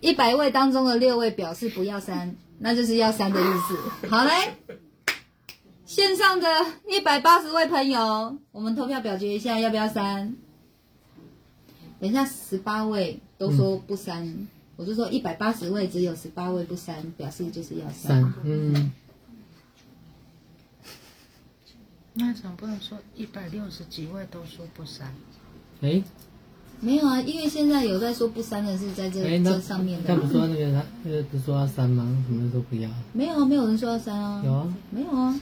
[0.00, 4.08] 一百位当中的六位表示不要删，那就是要删的意思。
[4.08, 4.32] 好嘞，
[5.84, 6.48] 线上的
[6.88, 10.34] 一百八十位朋友，我们投票表决一下要不要删。
[12.00, 14.48] 等一下十八位都说不删，
[14.78, 18.32] 我就说一百八十位只有十八位不删，表示就是要删。
[18.44, 18.92] 嗯，
[22.14, 25.12] 那总不能说一百六十几位都说不删，
[25.80, 26.00] 哎，
[26.80, 30.14] 没有啊，因为现在有在说不删的是在这、这上面的。
[30.14, 32.24] 他不说那个他那个不是说要删吗？
[32.28, 32.88] 什么都不要。
[33.12, 35.40] 没有啊，没有人说要删啊，有啊，没有啊，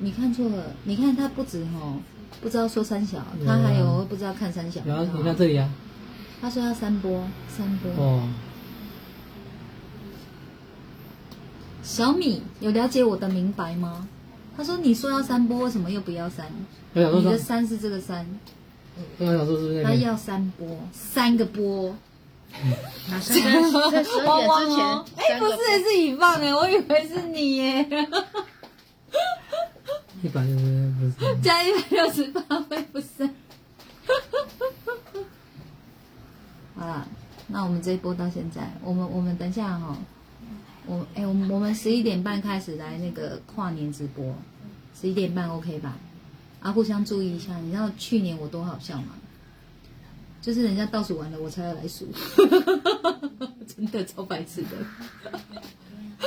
[0.00, 1.98] 你看错了，你看他不止吼，
[2.40, 5.70] 不知道说三小，他还有不知道看三小，有啊，你看这里啊，
[6.44, 7.90] 他说要三波，三波。
[7.96, 8.28] 哦，
[11.82, 14.06] 小米有了解我的明白吗？
[14.54, 16.44] 他说你说要三波，为什么又不要删？
[16.92, 18.26] 我想说你的，三是这个三，
[19.16, 19.82] 我想说是不是？
[19.84, 21.96] 他要三波，三个波。
[23.08, 23.42] 马上在
[23.90, 27.88] 在十二点之前， 哎，不是，是乙放哎，我以为是你耶。
[30.22, 31.40] 一百六十八分？
[31.40, 33.30] 加一百六十八会不是？
[36.76, 37.06] 好啦，
[37.48, 39.96] 那我们这一波到现在，我们我们等一下哈、
[40.86, 44.34] 我哎、我们我们十一点半开始来那个跨年直播，
[45.00, 45.96] 十一点半 OK 吧？
[46.60, 47.56] 啊，互相注意一下。
[47.58, 49.14] 你知道去年我多好笑吗？
[50.42, 52.06] 就是人家倒数完了，我才要来数，
[53.66, 54.76] 真的超白痴的。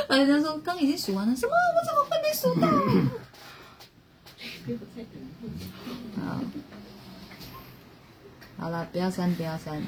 [0.07, 1.51] 啊，人家说刚已经数完了，什么？
[1.75, 2.67] 我怎么会没数到？
[6.25, 6.41] 好，
[8.57, 9.83] 好了，不要删，不要删。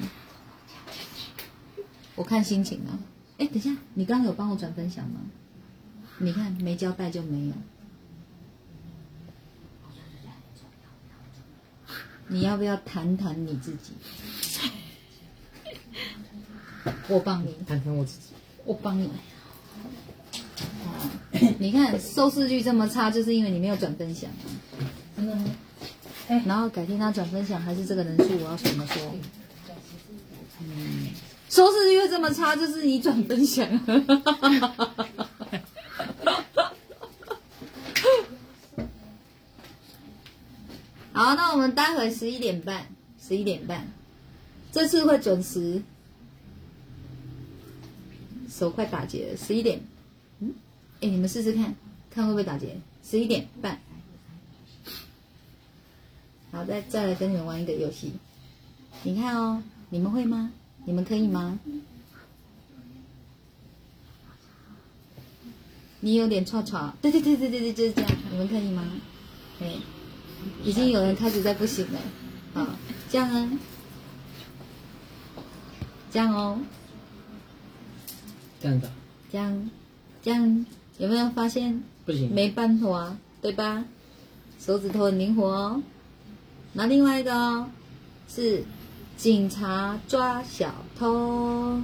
[2.16, 2.98] 我看心情啊。
[3.38, 5.20] 哎，等一下，你刚刚有帮我转分享吗？
[6.18, 7.54] 你看没交代就没有。
[12.28, 13.92] 你要不要谈谈你自己？
[17.08, 18.26] 我帮你，谈谈我自己。
[18.64, 19.10] 我帮你。
[20.84, 21.10] 啊，
[21.58, 24.44] 你看收视率这么差，就是因为你没有转分享啊。
[25.16, 25.44] 真的吗？
[26.46, 29.14] 然后改天他转分享还是这个人数，我要怎么说？
[30.60, 30.99] 嗯，
[31.50, 33.68] 收视率这么差，就是你转分享。
[41.12, 42.86] 好，那我们待会十一点半，
[43.20, 43.88] 十一点半，
[44.70, 45.82] 这次会准时。
[48.48, 49.80] 手快打结了，十一点。
[50.38, 50.54] 嗯，
[51.00, 51.74] 哎，你们试试看，
[52.10, 52.80] 看会不会打结？
[53.02, 53.80] 十一点半。
[56.52, 58.12] 好，再再来跟你们玩一个游戏。
[59.02, 60.52] 你看哦，你们会吗？
[60.84, 61.58] 你们可以吗？
[66.00, 68.10] 你有点吵吵，对对对对对对，就是这样。
[68.30, 68.84] 你们可以吗？
[69.60, 69.74] 哎，
[70.64, 72.00] 已经有人开始在不行了。
[72.54, 72.66] 好，
[73.10, 73.50] 这样啊，
[76.10, 76.58] 这样哦。
[78.62, 78.92] 这样子啊
[79.30, 79.70] 这样，
[80.22, 80.66] 这样
[80.98, 83.84] 有没有发现不行，没办法，对吧？
[84.58, 85.82] 手指头很灵活哦。
[86.72, 87.70] 那另外一个哦，
[88.28, 88.64] 是
[89.20, 91.78] 警察抓小偷。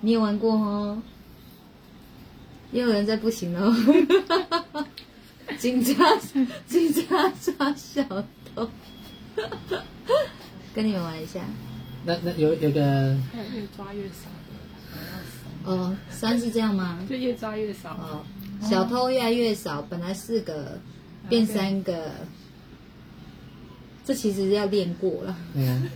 [0.00, 1.02] 你有玩过哦？
[2.72, 4.86] 也有人在不行了哦。
[5.60, 6.16] 警察，
[6.66, 8.02] 警察抓小
[8.54, 8.70] 偷，
[10.74, 11.42] 跟你们玩一下。
[12.06, 12.80] 那那有有个
[13.52, 14.30] 越抓越少，
[15.70, 16.98] 哦，三是这样吗？
[17.06, 17.90] 就越抓越少。
[17.90, 18.24] 哦，
[18.62, 20.80] 小偷越来越少，本来四个
[21.28, 22.12] 变三个，
[24.08, 25.36] 这其实要练过了。
[25.54, 25.90] 嗯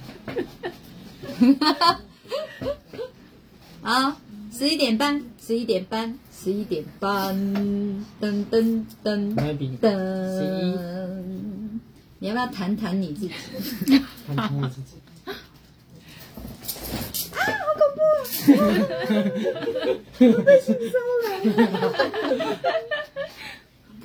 [3.80, 4.20] 啊， 好，
[4.52, 8.04] 十一点半，十一点半，十一点半，噔
[8.50, 11.24] 噔噔噔十。
[12.18, 13.32] 你要不要谈谈你自己？
[14.26, 14.98] 谈谈我自己。
[17.32, 18.02] 啊，好恐怖！
[20.18, 20.42] 会不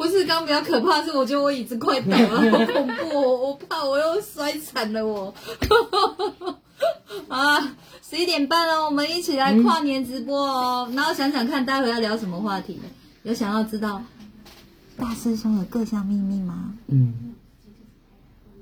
[0.05, 3.37] 是，刚比较可怕，是我觉得我椅子快倒了， 好恐怖哦！
[3.37, 5.33] 我怕我又摔惨了我。
[7.29, 7.75] 啊，
[8.07, 10.89] 十一点半了，我们一起来跨年直播哦。
[10.93, 12.79] 然后想想看，待会要聊什么话题？
[13.23, 14.03] 有想要知道
[14.97, 16.73] 大师兄的各项秘密吗？
[16.87, 17.33] 嗯，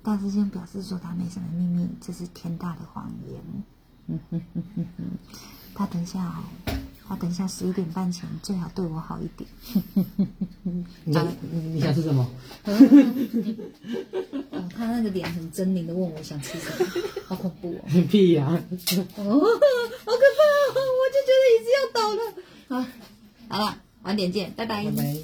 [0.03, 3.39] 大师兄表示说他没什么秘密，这是天大的谎言。
[4.07, 5.03] 嗯哼哼哼哼，
[5.73, 6.43] 他等一下哦，
[7.07, 9.49] 他等一下十一点半前最好对我好一点。
[11.03, 12.27] 你想你你想吃什么？
[14.51, 16.85] 哦，他那个脸很狰狞的问我想吃什么，
[17.27, 17.85] 好恐怖哦！
[18.09, 20.75] 屁呀、哦，好可怕哦！
[20.75, 22.21] 我就觉得已经要倒了。
[22.69, 22.87] 啊，
[23.49, 25.15] 好了，晚点见，拜拜拜拜。